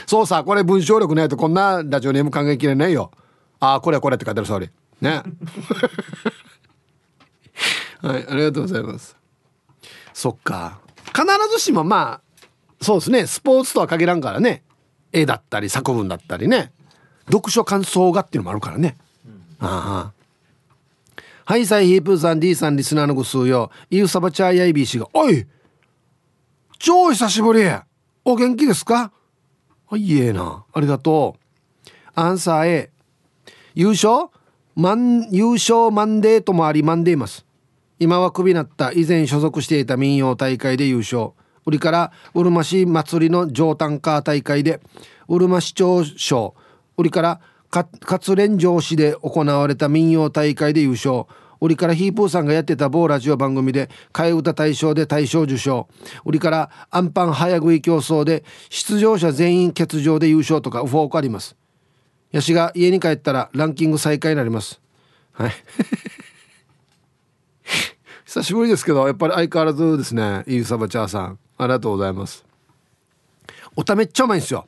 [0.05, 3.11] そうさこれ文章力ないとこんなラジオネーム考えきれないよ。
[3.59, 4.47] ああこれはこれって書いてある。
[4.47, 4.69] 総理
[5.01, 5.23] ね。
[8.01, 9.17] はいありがとうございます。
[10.17, 10.79] そっか。
[11.13, 12.45] 必ずしもまあ
[12.81, 13.27] そうですね。
[13.27, 14.63] スポーツとは限らんからね。
[15.11, 16.71] 絵だったり作文だったりね。
[17.27, 18.97] 読書感想画っていうのもあるからね、
[19.27, 21.21] うん、ああ。
[21.45, 23.69] はいサイヒープーさん D さんリスナーのご数よ。
[23.91, 25.45] イウサバチャーヤイビー氏が「おい!
[26.79, 27.69] 超久しぶり!
[28.25, 29.11] お元気ですか?」
[29.87, 30.65] はいええな。
[30.73, 31.35] ありがと
[31.85, 31.89] う。
[32.15, 32.89] アンサー A
[33.75, 34.29] 優勝?
[34.75, 37.45] マン優勝マンデーともありマンデーます
[37.99, 41.31] 今はクビになった以前所属していた民謡大会で優勝。
[41.65, 44.79] 売りからうるま市祭りの上タンカー大会で
[45.27, 46.55] うるま市長賞。
[46.97, 47.41] 売りから
[48.01, 51.25] 勝連城市で行われた民謡大会で優勝。
[51.59, 55.87] 売りからヒープーさんがやってた某ラジオ番組で替え歌大賞で大賞受賞。
[56.23, 61.55] 売りからアンパン早食い競争で出場者全員欠場で優勝とかフォークあります。
[62.31, 64.79] ヤシが家に帰ったらランキング最下位になります。
[65.31, 65.51] はい。
[68.27, 71.39] 久しぶりですけどやっぱり相変わらずですねイーサバチャーさん。
[71.57, 72.43] ありがとうございます。
[73.77, 74.67] おためっちゃうまいんですよ。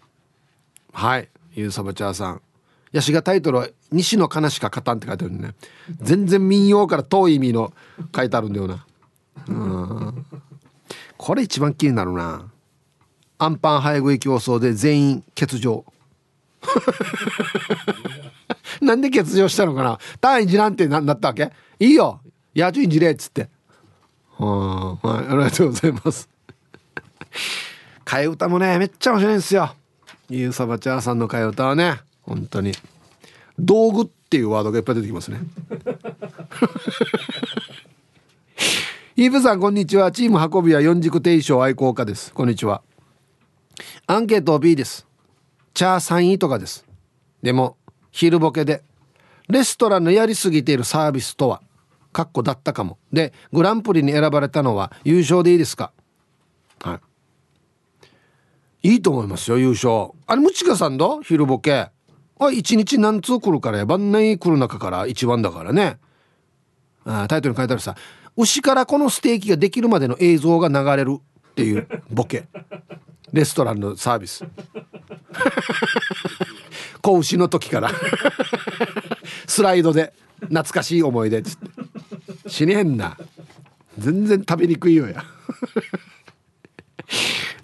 [0.93, 2.41] はいユーサバチャーさん。
[2.93, 5.55] ヤシがタイトルは「西の悲しか勝たん」って書いてあるんでね。
[6.01, 7.73] 全然民謡から遠い意味の
[8.15, 8.85] 書いてあるんだよな。
[9.49, 10.25] うん。
[11.17, 12.49] これ一番気になるな。
[13.39, 15.83] アンパン早食い競争で全員欠場。
[18.79, 19.99] なんで欠場したのかな。
[20.21, 21.51] 単位次なんてななったわけ？
[21.79, 22.21] いいよ。
[22.59, 23.47] 野獣事例っつって。
[24.37, 26.29] はい、ありがとうございます。
[28.03, 29.73] 替え歌もねめっちゃ面白いんですよ。
[30.29, 32.73] ユーサバチャーさんの替え歌はね本当に。
[33.57, 35.39] 道具っていうワードがいっぱい出てきますね。
[39.15, 40.11] イーブさんこんにちは。
[40.11, 42.33] チーム運びは四軸定称愛好家です。
[42.33, 42.81] こんにちは。
[44.07, 45.05] アンケート B です。
[45.73, 46.85] チャー3位とかです。
[47.41, 47.77] でも
[48.11, 48.81] 昼ボケで
[49.49, 51.61] レストランのやりすぎているサービスとは？
[52.11, 52.97] カッコだったかも。
[53.11, 55.91] でグランプリに選ばれたのは優勝でいいですか？
[56.81, 56.99] は
[58.81, 58.89] い。
[58.91, 60.11] いいと思いますよ優勝。
[60.25, 61.05] あれムチカさんだ？
[61.23, 61.89] 昼ボケ。
[62.41, 65.97] あ一日何通来るからや番内来る中から一番だからね。
[67.05, 67.95] あタイトルに書いてあるさ。
[68.37, 71.17] 牛からこのステーキができるまでの映像が流れる。
[71.19, 72.47] っていうボケ。
[73.33, 74.45] レストランのサービス。
[77.01, 77.91] 子牛の時から。
[79.45, 81.39] スライドで懐かしい思い出。
[81.39, 81.68] っつって
[82.49, 83.17] 死ねんな。
[83.97, 85.23] 全然食べにくいよや。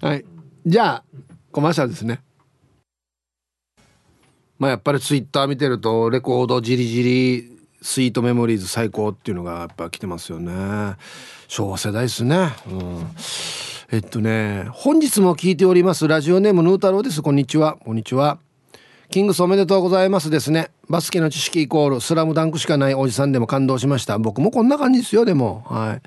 [0.00, 0.24] はい。
[0.66, 1.04] じゃあ
[1.52, 2.20] コマーシャルですね。
[4.58, 10.96] まあやっぱりツイッター見てるとレコードじりじりスイートメモリーズ最高っていうのがやっぱ来てますよね。
[11.48, 13.06] 昭和世代ですね、うん、
[13.92, 16.08] えっとね本日も聞いております。
[16.08, 17.22] ラジオネームヌー太郎です。
[17.22, 17.76] こんにちは。
[17.84, 18.38] こんにちは。
[19.10, 20.70] キングスおめでとうございますですね。
[20.88, 24.18] バスケの知識イコールスラムダンクしかないおじさんでも感動しました。
[24.18, 25.62] 僕もこんな感じですよでも。
[25.66, 26.02] はい。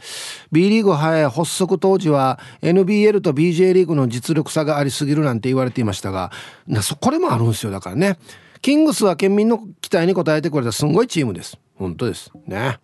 [0.51, 6.31] B リーグはい発足当時は NBL と BJ リーグの実力差がありすぎるなんて言われていましたが
[6.67, 8.17] なそこれもあるんですよだからね。
[8.61, 11.57] キングスは県民の期待に応えてくれたすんごいチームです。
[11.75, 12.31] 本当です。
[12.45, 12.79] ね。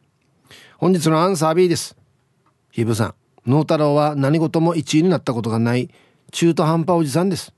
[0.77, 1.97] 本日のアンサー B です。
[2.71, 3.15] ヒブさん。
[3.45, 5.89] ノータロは何事も1位になったことがない
[6.31, 7.53] 中途半端おじさんです。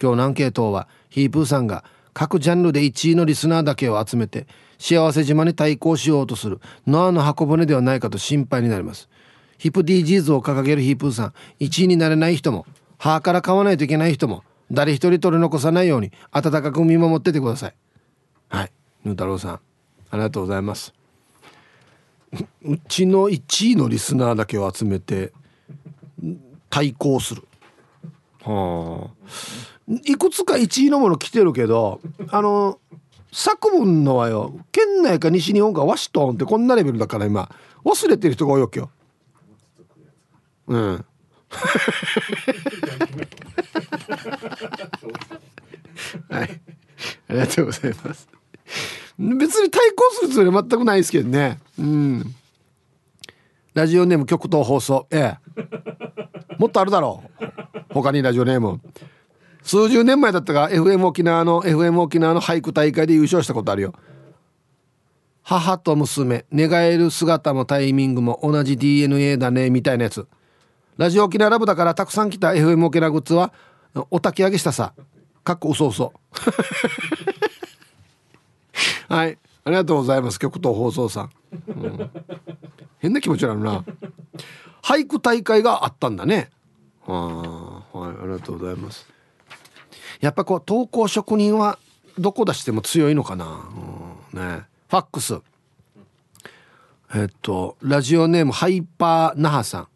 [0.00, 1.84] 今日のアンケートはヒープーさんが
[2.14, 4.46] 各ジャンルで1位のリスナーだけを集めて
[4.78, 9.08] 幸せ島に対抗しようとするノアの箱舟ではないかと心配になります。
[9.58, 12.66] ヒップ DGs を掲げるヒープーさん1位になれない人も
[12.98, 17.74] 歯から買わないといけない人も誰一人取り残さないように温かく見守っててください。
[18.48, 18.72] はい。
[19.04, 19.60] ヌー太郎さんあ
[20.12, 20.94] りがとうございます。
[22.62, 25.32] うちの1位のリスナーだけを集めて
[26.70, 27.42] 対抗する。
[28.42, 29.73] はあ。
[29.88, 32.78] いくつか1位のもの来てるけどあの
[33.32, 37.50] 作文のはよ県内か西日本かワシトンってこんなレベルだから今
[37.84, 38.90] 忘れてる人が多いわけよ。
[40.68, 41.04] うん。
[46.30, 46.60] はい。
[47.28, 48.28] ありがとうございます。
[49.18, 51.58] 別に対抗するつもりは全くないですけどね。
[51.78, 52.34] うん。
[53.74, 55.06] ラジオネーム極東放送。
[55.10, 55.38] ええ。
[56.58, 57.44] もっとあるだろう。
[57.90, 58.80] 他にラジオネーム。
[59.64, 63.94] 数十年前だったが FM 沖縄の FM 沖縄の俳句大会で優勝したことあるよ。
[65.42, 70.26] 母と娘寝返る姿もタイミングも同じ DNA だねみたいなやつ。
[70.98, 73.54] ラジオ沖縄ラブだからたくさん来た FM 沖縄グッズは
[74.10, 74.92] お焚き上げしたさ。
[75.42, 76.12] かっこ嘘嘘
[79.08, 79.38] はい。
[79.64, 81.30] ありがとうございます極東放送さん、
[81.68, 82.10] うん、
[82.98, 83.82] 変な気持ちなのな。
[84.82, 86.50] 俳句大会があったんだね。
[87.06, 88.10] あはい。
[88.10, 89.13] ありがとうございます。
[90.24, 91.78] やっぱこう投稿職人は
[92.18, 93.68] どこ出しても強いのかな、
[94.32, 94.62] うん、ね。
[94.88, 95.38] ファックス。
[97.14, 99.88] えっとラジオネームハイパー那覇さん。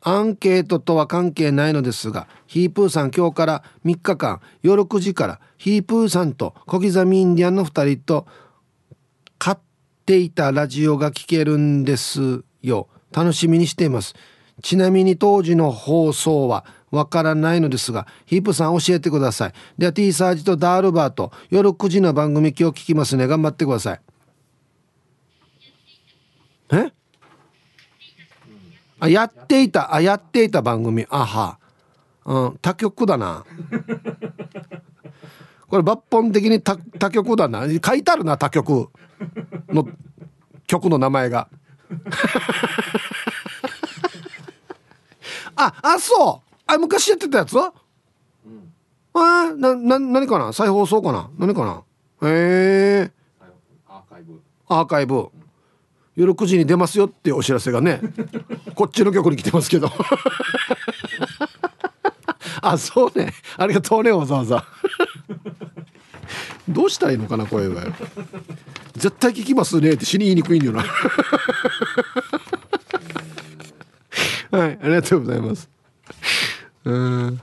[0.00, 8.26] アンケートとは関係ないのですがヒープーさん今日から3日間夜9時からヒープーさんと小刻みインディアンの2人と
[9.38, 9.56] 買っ
[10.06, 12.88] ていたラジオが聴けるんですよ。
[13.12, 14.16] 楽しみにしています。
[14.60, 19.52] ちなみに当時の放送はわからないのですがヒープさん教えてください。
[19.78, 23.26] では T サージとダールバーと夜9時の番組今日聞きますね。
[23.26, 24.00] 頑張ってください。
[26.72, 26.92] え？
[29.00, 29.94] あやっていた。
[29.94, 31.06] あやっていた番組。
[31.08, 31.58] あは。
[32.26, 33.44] うん他局だな。
[35.68, 37.66] これ抜本的に他他局だな。
[37.66, 38.88] 書いてあるな他局。
[39.68, 39.88] の
[40.66, 41.48] 曲の名前が。
[45.56, 46.49] ああそう。
[46.72, 47.62] あ昔やってたやつ、うん、
[49.12, 50.52] あなな何かな？
[50.52, 51.28] 再放送かな？
[51.36, 51.82] 何かな？
[52.28, 53.10] へえ
[53.88, 54.08] アー。
[54.08, 55.28] カイブアーカイブ。
[56.14, 58.00] 夜9時に出ますよっていうお知らせがね
[58.76, 59.90] こっちの曲に来てますけど。
[62.62, 63.32] あそうね。
[63.56, 64.64] ありがとうねわざわざ。
[66.68, 67.82] どうしたらいいのかな声は
[68.94, 70.84] 絶対聞きますねって死に言いにくいんよな。
[74.52, 75.68] はいありがとうございます
[76.84, 77.40] うん。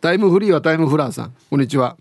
[0.00, 1.34] タイムフリーはタイムフラーさん。
[1.48, 1.96] こんにちは。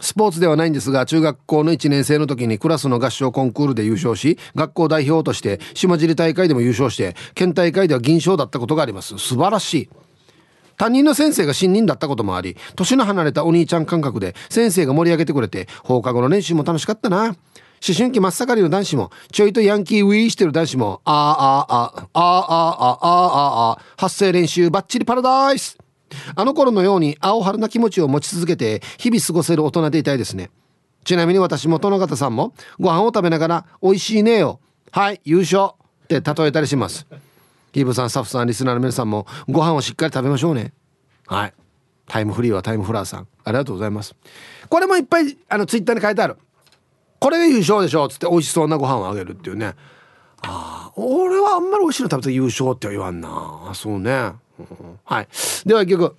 [0.00, 9.18] スポーツではないんですが中学校の1年生の時にクラスの合唱コンクールで優勝し学校代表として島尻大会でも優勝して県大会では銀賞だったことがあります。
[9.18, 9.88] 素晴らしい。
[10.76, 17.34] 担任の先生が新任だったこともあり年の離れたお兄ちゃん感覚で先生が盛り上げてくれて放課後の練習も楽しかったな。
[17.86, 25.78] 思春期真っ盛りの男子も、ちょいとヤンキーウィーしてる男子も、あーあーあー、あーあーあーあーあーあー、発声練習バッチリパラダイス
[26.34, 30.50] あの頃のように青春な気持ちを持ち続けて、日々過ごせる大人でいたいですね。
[31.04, 34.60] ちなみに私も殿方さんも、ご飯を食べながら、美味しいねよ。
[34.90, 37.06] はい、優勝って例えたりします。
[37.72, 40.72] ギブさん、スタッフさん、リスナーの皆さんも、ご飯をしっかり食べましょうね。
[41.26, 41.54] はい。
[42.08, 43.28] タイムフリーはタイムフラーさん。
[43.44, 44.14] ありがとうございます。
[44.68, 46.36] これもいっぱい、あの、ツイッターに書いてある。
[47.18, 49.74] これが優勝でしょっつって美味しそうなご飯をあげるっていうね
[50.42, 53.28] ああ俺はあんまり美味しいの食べた優勝っては言わんな
[53.70, 54.32] あそうね
[55.04, 55.28] はい。
[55.66, 56.16] では一曲。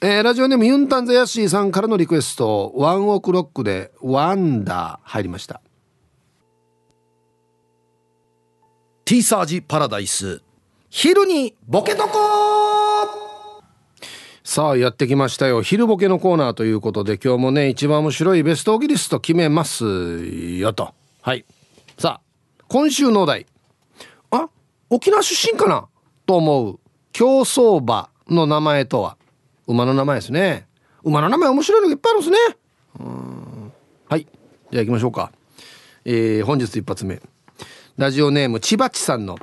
[0.00, 5.60] えー、ラジオネームユンタンザヤシーさんからのリクエスト、ワンオクロックでワンダー入りました。
[9.04, 10.42] ティーサージパラダイス。
[10.90, 12.57] 昼にボケとこ
[14.50, 15.60] さあやってきましたよ。
[15.60, 20.94] 昼ボケのコーナーということで今日もね一番面白いベストギリスト決めますよと。
[21.20, 21.44] はい。
[21.98, 23.44] さあ今週のお題。
[24.30, 24.48] あ
[24.88, 25.86] 沖縄出身かな？
[26.24, 26.80] と思う。
[27.12, 29.18] 競走馬の名前とは。
[29.66, 30.66] 馬の名前ですね。
[31.02, 32.56] 馬の名前面白いのがいっぱいあるんですね。
[33.00, 33.72] うん。
[34.08, 34.26] はい。
[34.70, 35.30] じゃあ行きましょうか。
[36.06, 37.20] えー、本日一発目。
[37.98, 39.38] ラジオネーム千葉地さんの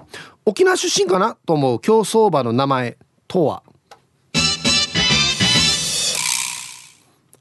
[0.45, 1.37] 沖縄出身かな？
[1.45, 2.97] と思う競走馬の名前
[3.27, 3.61] とは？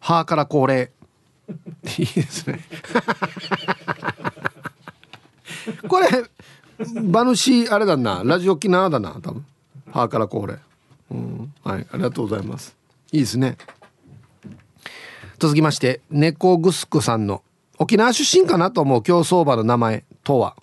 [0.05, 0.91] 歯から高齢
[1.99, 2.61] いいですね。
[5.89, 6.09] これ
[7.01, 8.21] 馬主あれだな。
[8.23, 9.47] ラジオ沖縄だな多分。
[9.91, 10.59] 歯から高齢
[11.11, 11.55] うん。
[11.65, 12.77] はいありがとうございます。
[13.13, 13.57] いいですね。
[15.39, 17.43] 続きまして猫グスクさんの
[17.79, 20.55] 沖縄出身かなと思う競走馬の名前とは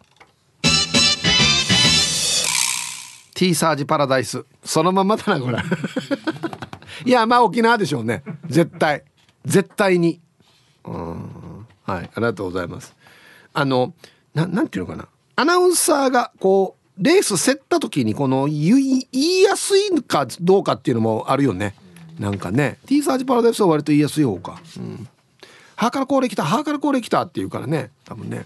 [3.34, 4.46] ？T サージパラダイス。
[4.64, 5.58] そのままだなこれ。
[7.06, 8.22] いやまあ沖縄でしょうね。
[8.48, 9.04] 絶対
[9.46, 10.20] 絶対に。
[10.86, 11.68] うん。
[11.84, 12.04] はい。
[12.04, 12.96] ありがとうございます。
[13.54, 13.94] あの
[14.34, 15.08] ななんていうのかな。
[15.36, 21.76] アナウンサーがこうレース競った時にこの言い言いやすいかどうかっていうのもあるよね。
[22.20, 22.78] なんかね。
[22.86, 24.62] T サージパラダイスは割と言いやすい方か。
[24.78, 25.08] うん。
[25.76, 27.90] ハーからこれ来たハーからこれ来たっていうからね。
[28.06, 28.46] 多分ね。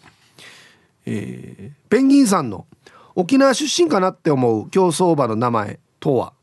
[1.06, 2.66] えー、ペンギンさんの
[3.14, 6.34] 沖縄出身かなって思う競走馬の名前とは？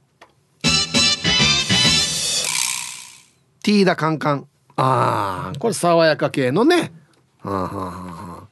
[3.63, 4.47] ティーダカンカン。
[4.77, 6.93] ああこれ爽やか系のね。
[7.41, 8.49] はあはあはあ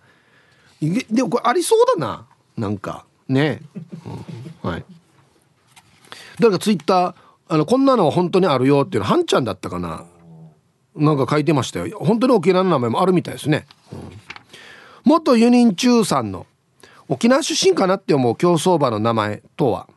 [0.80, 2.26] でもこれありそうだな。
[2.56, 3.04] なんか。
[3.28, 3.60] ね、
[4.62, 4.84] うん、はい。
[6.40, 7.14] 誰かツイッター
[7.48, 10.04] あのこんなのは本当にあるよっていうのはんちゃんだったかな。
[10.96, 11.98] なんか書いてましたよ。
[12.00, 13.98] 本当に沖縄の名前もあるみたいですね、うん、
[15.04, 16.46] 元輸人中さんの
[17.08, 19.88] 沖縄出身かなって思う競走馬の名前とは。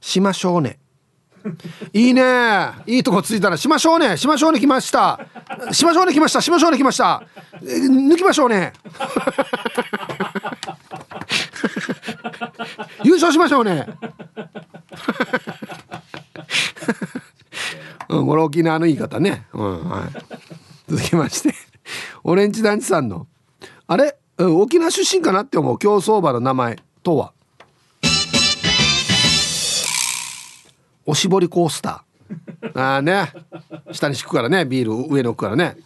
[0.00, 0.78] しましょうね
[1.92, 2.22] いいね。
[2.86, 4.16] いいとこついたらしましょうね。
[4.16, 5.20] しましょうね来ました。
[5.72, 6.40] しましょうね来ました。
[6.40, 7.22] しましょうね来ました。
[7.60, 8.72] 抜きましょうね。
[13.04, 13.86] 優勝しましょうね。
[18.08, 20.10] うん、これ沖縄の言い方ね、うんはい、
[20.88, 21.54] 続きまして。
[22.24, 23.26] オレンジ団地さんの。
[23.86, 25.78] あれ、沖縄出身かなって思う。
[25.78, 27.32] 競走馬の名前とは？
[31.12, 32.80] おしぼりコースター。
[32.80, 33.30] ああね。
[33.92, 34.64] 下に敷くからね。
[34.64, 35.76] ビール上に置くからね。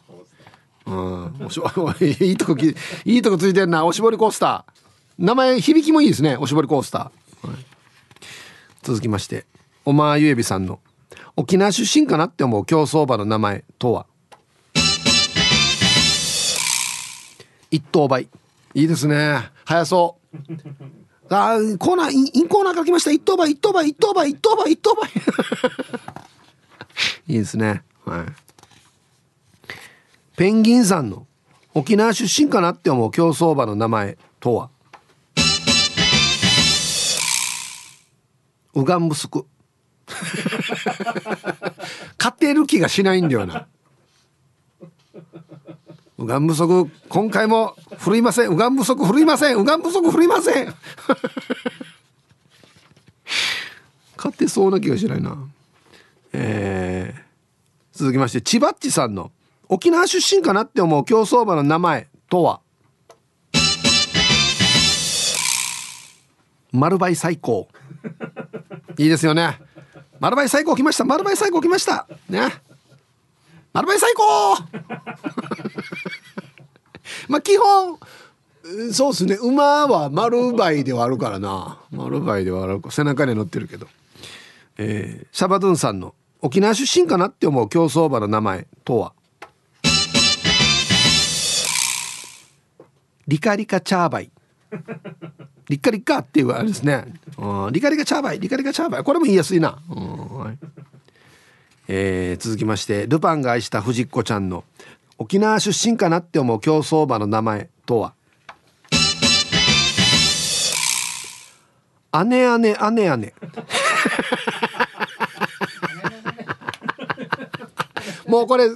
[0.87, 1.47] うん。
[1.47, 1.67] おしぼ
[2.01, 2.57] いいとこ
[3.05, 3.85] いいとこついてんな。
[3.85, 4.73] おしぼりコースター。
[5.19, 6.37] 名前響きもいいですね。
[6.37, 7.57] おしぼりコースター、はい、
[8.85, 9.47] 続きまして
[9.85, 10.79] おまゆえびさんの
[11.35, 14.07] 沖縄出身かなって思う競走馬の名前とは？
[17.73, 18.29] 一等倍
[18.75, 19.51] いいですね。
[19.65, 20.96] 早そう。
[21.29, 23.11] あコーナーインコーナーから来ました。
[23.11, 25.11] 一等倍一等倍一等倍一等倍一等倍。
[27.29, 27.83] いいですね。
[28.05, 28.27] はい。
[30.37, 31.27] ペンギンさんの
[31.75, 34.71] 沖縄出身かなって思う競走馬の名前とは？
[38.75, 39.47] ウガンブスク。
[42.19, 43.67] 勝てる気がしないんだよな。
[46.19, 48.49] うがん不足今回も振るいません。
[48.49, 49.57] うがん不足振るいません。
[49.57, 50.75] うがん不足振るいません。
[54.17, 55.37] 勝てそうな気がしないな。
[56.33, 59.31] えー、続きまして千葉っちさんの
[59.69, 62.61] 沖縄出身かなって思う競走馬の名前とは？
[66.73, 67.69] 丸倍最高
[68.99, 69.61] いいですよね。
[70.19, 71.05] 丸倍最高来ました。
[71.05, 72.07] 丸倍最高来ました。
[72.31, 72.49] ね。
[73.75, 74.57] 丸倍最高
[77.47, 78.01] 基本
[78.93, 79.37] そうっすね。
[79.37, 81.79] 馬は丸倍ではあるからな。
[81.93, 83.87] 丸倍ではある背中に乗ってるけど。
[84.79, 89.13] えー、シャバドゥンさんの沖縄出身かなって思う競走馬の名前とは？
[93.29, 94.31] リカリカチャーバイ。
[95.69, 97.05] リカリカっていうあれですね、
[97.39, 98.41] うん、リカリカチャーバイ。
[98.41, 99.05] リカリカチャーバイ。
[99.05, 100.39] これも言いやすいな、うん。
[100.39, 100.59] はい。
[101.87, 104.65] えー、続きましてルパンが愛した藤子ちゃんの
[105.19, 108.15] 沖縄出身かなって思う競走馬の名前とは？
[112.25, 113.35] 姉姉姉姉
[118.27, 118.69] もうこれ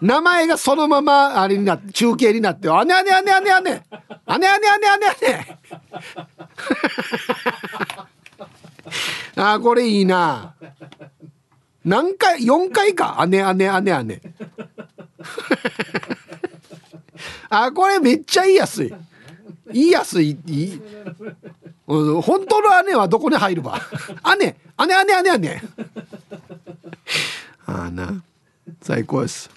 [0.00, 5.56] 名前がそのままあれになって中継になって姉姉姉姉姉姉姉姉姉姉姉
[9.36, 10.54] あこれいいな。
[11.84, 13.24] 何回4回か。
[13.26, 14.20] 姉姉姉姉
[17.48, 18.94] あこれめっちゃ言いやすい。
[19.72, 20.38] 言いやすい。
[20.46, 20.80] いい
[21.86, 23.80] 本当の姉はどこに入るば。
[24.38, 24.56] 姉
[24.86, 25.62] 姉姉姉姉。
[27.66, 28.22] ああな。
[28.80, 29.50] 最高です。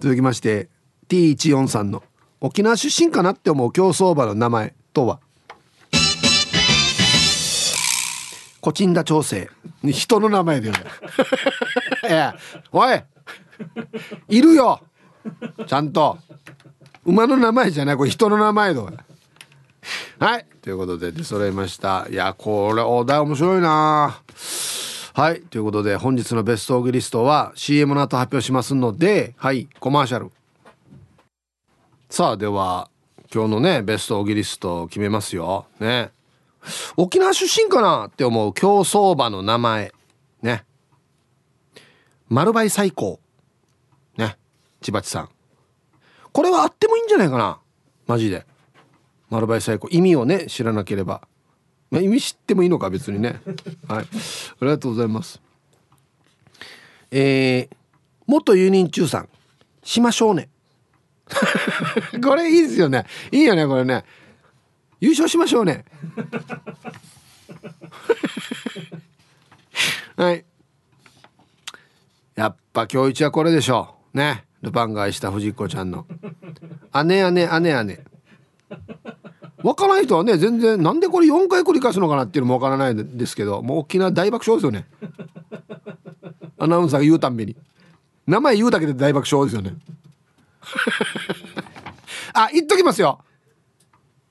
[0.00, 0.68] 続きまして
[1.08, 2.02] T143 の
[2.40, 5.20] 沖縄出身かなって思う競走馬の名前とは？
[8.60, 9.48] コチンダ調整。
[9.84, 10.74] 人の名前だよ
[12.70, 13.02] おい
[14.28, 14.80] いるよ。
[15.66, 16.18] ちゃんと。
[17.04, 17.96] 馬の名前じゃない。
[17.96, 18.82] これ人の名前だ。
[20.18, 20.46] はい。
[20.62, 22.06] ということで出揃いました。
[22.08, 24.20] いやこれお題面白いな。
[25.14, 25.40] はい。
[25.42, 29.68] ということで本日のベストオーグリストは CM の後発表しますのではい。
[29.80, 30.30] コマーシャル。
[32.08, 32.88] さあでは
[33.34, 35.66] 今日のねベストオーギリスト決めますよ。
[35.80, 36.10] ね。
[36.96, 39.92] 沖縄出身かなって思う競走馬の名前。
[40.42, 40.64] ね。
[42.28, 43.21] 丸梅最高。
[44.82, 45.28] 千葉地さん。
[46.32, 47.58] これはあってもいいんじゃないかな。
[48.06, 48.46] マジで。
[49.30, 51.22] 丸梅最高意味をね知らなければ、
[51.90, 53.40] まあ、意味知ってもいいのか別にね。
[53.88, 54.04] はい。
[54.04, 54.06] あ
[54.60, 55.40] りがとうございます。
[57.10, 57.76] えー、
[58.26, 59.28] 元ユニン中さん。
[59.84, 60.48] しましょうね
[62.22, 63.06] これいいですよね。
[63.30, 64.04] いいよねこれね。
[65.00, 65.84] 優勝しましょうね
[70.16, 70.44] はい。
[72.36, 74.16] やっぱ今日一はこれでしょう。
[74.16, 74.44] ね。
[74.62, 76.06] ルパンが愛した藤子ちゃんの
[77.04, 78.04] 「姉姉姉姉」
[79.62, 84.86] わからない人はね全然なんでこれ4回繰り返すのかなっていうのもわからないんですけどもう大きな大爆笑ですよね。
[86.58, 87.56] アナウンサーが言うたんびに。
[88.26, 89.76] 名前言うだけで大爆笑ですよね。
[92.34, 93.20] あ言っときますよ。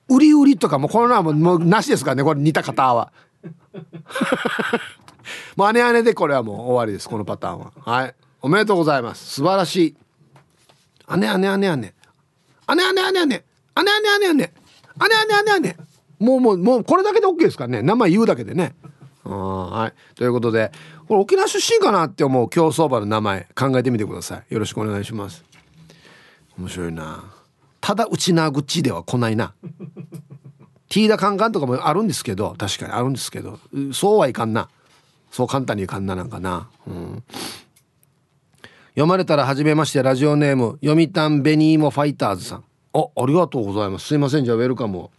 [0.08, 3.12] 売り売りとかもこののはもうもうなしですからねこれ似た方は。
[5.56, 7.72] もう姉姉でこれはもう終わりですこのパターンは。
[7.80, 8.14] はい。
[8.40, 9.34] おめでとうございます。
[9.34, 9.96] 素晴らしい。
[11.16, 11.94] 姉姉姉姉。
[12.68, 13.44] 姉姉姉姉。
[13.76, 14.52] 姉姉姉姉。
[14.96, 15.60] 姉姉姉姉。
[15.60, 15.76] 姉姉
[16.18, 17.82] もうもうもうこれだけで OK ですからね。
[17.82, 18.74] 名前言うだけでね。
[19.24, 20.16] はい。
[20.16, 20.70] ということで
[21.08, 24.54] これ沖縄出身かなって思う競走馬の名前考えてみてください。
[24.54, 25.44] よろしくお願いします。
[26.58, 27.24] 面白いな。
[27.80, 29.54] ただうちなぐちでは来ないな。
[30.88, 33.58] ティーダカンカンとかもあるんですけど確かにあるんですけど
[33.92, 34.68] そうはいかんな。
[35.30, 37.22] そう簡単にいかんななんかな、うん、
[38.92, 42.64] 読まれたら初めましてラジオネーム読谷ベニーモファイターズさん。
[42.92, 44.08] あありがとうございます。
[44.08, 44.44] すいません。
[44.44, 45.10] じゃあウェルカムを。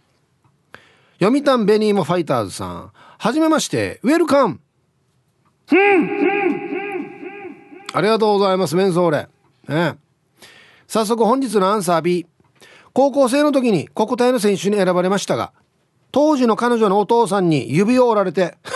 [1.18, 2.92] 読谷ベニーモファイターズさん。
[3.18, 4.60] はじめましてウェルカム。
[7.92, 9.28] ありがとうございますメンソーレ。
[9.68, 9.96] ね。
[10.86, 12.26] 早速本日のアンサー B
[12.92, 15.52] 高校生の時に国体の選手に選ばれましたが
[16.12, 18.56] 当時の彼女のお父さんに指を折られて。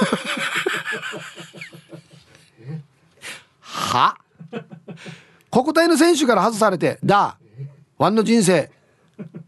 [3.61, 4.17] は？
[5.51, 7.39] 国体の選手から外されてだ
[7.97, 8.71] ワンの人生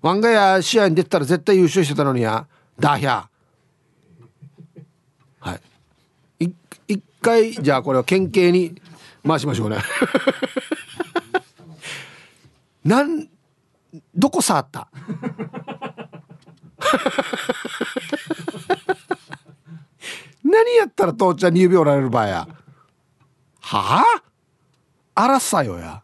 [0.03, 2.47] ワンがや試合に出てたら絶対優勝してたのにや
[2.79, 3.29] だひゃ。
[5.41, 5.55] は
[6.39, 6.53] い。
[6.89, 8.81] 一回じゃあこれは県警に
[9.27, 9.77] 回しましょうね。
[12.85, 13.29] なん
[14.15, 14.89] どこ触った？
[20.43, 22.49] 何やったら父ちゃんに指折られる場合や？
[23.61, 24.05] はあ？
[25.15, 26.03] あらさよや。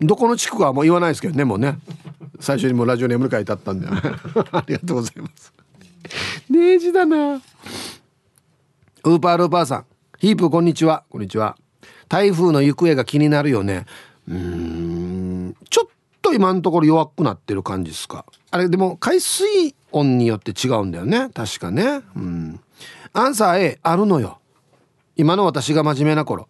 [0.00, 1.78] どこの地区かはもう言わないですけどねもうね。
[2.40, 3.86] 最初にもラジオネームに書いてあったんで。
[4.52, 5.52] ありがとうございます。
[6.50, 7.34] ねじだな。
[7.36, 9.84] ウーパールーパーさん。
[10.18, 11.04] ヒープこんにちは。
[11.10, 11.56] こんにちは。
[12.08, 13.86] 台風の行方が気になるよね。
[14.28, 15.56] うん。
[15.70, 15.90] ちょっ
[16.22, 18.24] と今のところ弱くなってる感じですか。
[18.50, 21.30] あれでも海水温によって違うんだよね。
[21.34, 22.02] 確かね。
[22.16, 22.60] うん。
[23.12, 24.38] アンサー A あるのよ。
[25.16, 26.48] 今の私が真面目な頃。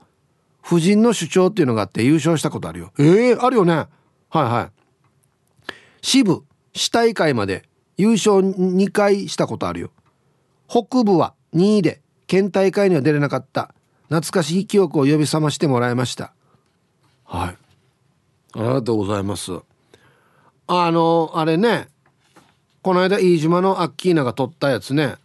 [0.65, 2.91] 婦人の主張っていうのがあって優勝したことあるよ。
[2.99, 3.75] ええー、あるよね。
[3.75, 3.89] はい
[4.31, 5.73] はい。
[6.01, 6.43] 支部
[6.73, 7.69] 市大会まで
[7.99, 9.91] 優勝2回したことあるよ。
[10.67, 13.75] 北部は2位で県大会には出れなかった。
[14.09, 16.33] 懐かしい記憶を呼び覚ましてもらいました。
[17.25, 17.49] はい。
[17.49, 17.57] あ
[18.55, 19.53] りがとうございます。
[20.67, 21.89] あのあれね。
[22.81, 25.17] この間飯島のアッキーナが取ったやつね。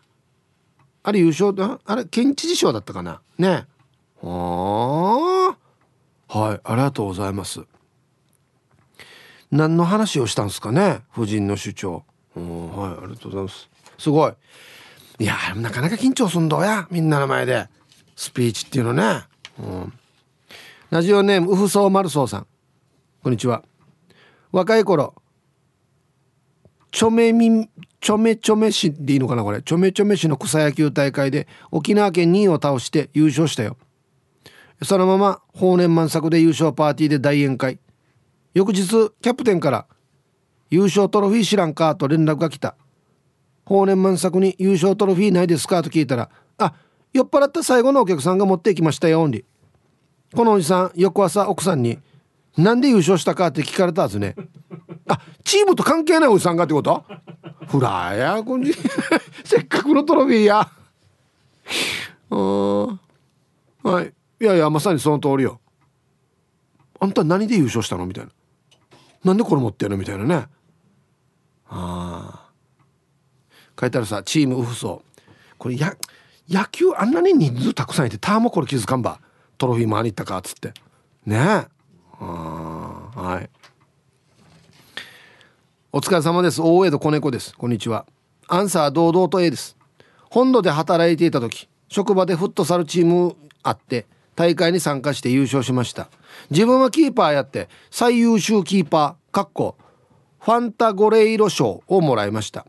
[1.02, 1.54] あれ優勝
[1.86, 3.22] あれ県知事賞だったかな。
[3.38, 3.68] ね。
[4.24, 5.56] あ
[6.28, 7.62] はいありがとうございます。
[9.52, 12.04] 何の話をしたんですかね夫人の主張。
[12.36, 13.70] うんはいありがとうございます。
[13.98, 14.34] すごい。
[15.20, 17.68] いやなかなか緊張すんどやみんなの前で。
[18.16, 19.22] スピーチっていうのね。
[19.60, 19.94] うん。
[20.90, 22.48] ラジオネームウフソーマルソーさん。
[23.24, 23.64] こんにちは。
[24.52, 25.16] 若い頃
[26.92, 27.70] ちょめみ
[28.02, 29.62] ちょめちょめ市でいいのかなこれ。
[29.62, 33.78] ちょめちょめ市の草野球大会で沖縄県2位を倒して優勝したよ。
[34.82, 37.80] そのまま法年満作で優勝パーティーで大宴会。
[38.54, 38.88] 翌日
[39.22, 39.86] キャプテンから
[40.72, 42.76] 「優勝トロフィー知らんか?」と連絡が来た。
[43.66, 46.74] 法年満作に優勝トロフィーないですかと聞いたらあ
[47.14, 49.46] 酔っ払った最後のお客さんが持ってきましたよオンリ
[50.36, 52.00] このおじさん翌朝奥さんに
[52.58, 54.36] 「なんで優勝したか?」って聞かれたはずね。
[55.08, 57.04] あチームと関係ないおじさんがってこと？
[57.68, 58.74] フラーやこんじ。
[59.46, 60.70] せっかくのトロフィーや。
[62.32, 63.00] うん
[63.84, 64.14] はい。
[64.42, 65.60] いやいやまさにその通りよ。
[67.00, 68.06] あんた何で優勝したの？
[68.06, 68.32] みたいな。
[69.24, 69.98] なんでこれ持ってるの？
[69.98, 70.36] みたいなね。
[70.36, 70.50] あ
[71.70, 72.50] あ。
[73.80, 75.02] 書いてあるさチームウフソ。
[75.58, 75.96] これや
[76.50, 79.20] 野球あんなに人数たくさんいてターもこれ気づかんば。
[79.58, 80.74] トロフィー回り行ったかっつって。
[81.26, 81.36] ね。
[81.38, 81.68] え
[82.22, 82.26] あ
[83.16, 83.50] はい。
[85.92, 86.62] お疲れ様です。
[86.62, 87.54] 大江戸子猫です。
[87.56, 88.06] こんにちは。
[88.48, 89.76] アンサー堂々と A です。
[90.30, 94.06] 本土で働いていた時職場でフットサルチームあって
[94.40, 96.08] 大会に参加して優勝しました。
[96.50, 99.76] 自分はキーパーやって最優秀キーパーかっこ
[100.40, 102.66] ファンタゴレイロ賞をもらいました。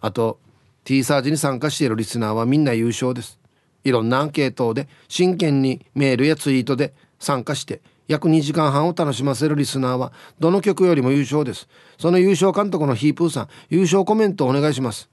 [0.00, 0.38] あと
[0.84, 3.40] T サージに参加しているリスナーはみんな優勝です。
[3.82, 11.66] いろんなアンケートで真剣にメールやツイートで参加して約2時間半を楽しませるリスナーはどの曲よりも優勝です。
[11.98, 15.10] その優勝監督のヒープーさん優勝コメントお願いします。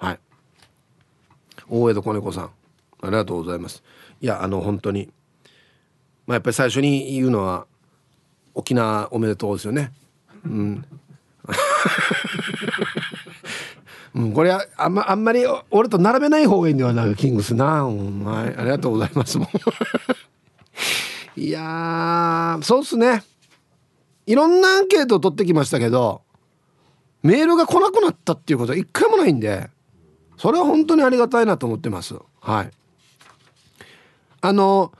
[0.00, 0.18] はい。
[1.68, 2.50] 大江戸子猫さん
[3.02, 3.84] ありがとうございます。
[4.20, 5.10] いやあの本当に。
[6.26, 7.66] まあやっぱり最初に言うのは
[8.54, 9.92] 沖縄おめでとうですよね。
[10.44, 10.84] うん。
[14.12, 19.48] うん、これはあん,、まあんまり俺と並べない方がいいんではないキングスな、うん、はい、ありがとうございますも
[21.36, 23.22] いやそうっすね。
[24.26, 26.22] いろんなアンケートを取ってきましたけど
[27.22, 29.68] メールが来なくなったっていうことは一回もないんで
[30.36, 32.14] それは本当にありがたいなと思ってます。
[32.40, 32.70] はい。
[34.40, 34.92] あの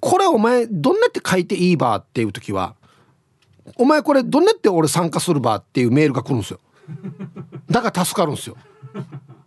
[0.00, 2.76] これお前どんなって書いていいばっていう時は
[3.76, 6.60] お前これどんなって俺参加するばっていうメールが来るんですよ。
[7.68, 8.56] だから助かるんですよ。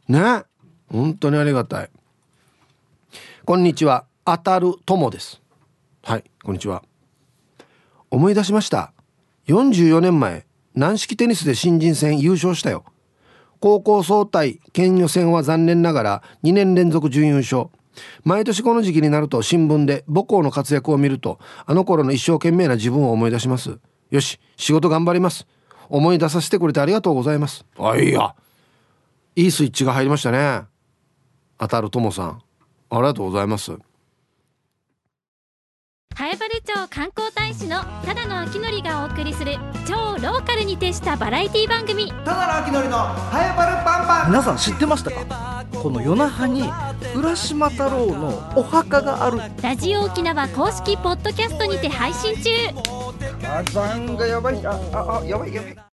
[0.08, 0.44] ね？
[0.90, 1.90] 本当にありがたい。
[3.46, 4.06] こんにちは。
[4.26, 5.42] 当たる友です。
[6.04, 6.84] はいこんにちは。
[8.12, 8.94] 思い出しました。
[9.48, 12.84] 44年前軟式テニスで新人戦優勝したよ。
[13.60, 17.70] 高校総体県予選は残念ながら2年連続準優勝。
[18.24, 23.80] 毎年この時期になると新聞で母校の活躍を見るとあの頃の一生懸命な自分を思い出します。
[24.10, 25.48] よし仕事頑張ります。
[25.90, 27.66] 思い出させてくれてありがとうございます。
[27.78, 28.36] あいや。
[29.36, 30.64] いいスイッチが入りましたね。
[31.58, 32.42] 当たるともさん。
[32.90, 33.78] ありがとうございます。
[36.20, 39.56] 南風原町観光大使のただの秋のりがお送りする
[39.88, 42.12] 超ローカルに徹したバラエティ番組。
[42.12, 44.28] ただの秋のりのパンパン。
[44.28, 45.66] 皆さん知ってましたか？
[45.82, 46.64] この夜那覇に
[47.16, 49.40] 浦島太郎のお墓がある。
[49.64, 52.50] ラジオ沖縄公式ポッドキャストにて配信中。
[53.42, 55.89] 火山がやばいあああやばいやばい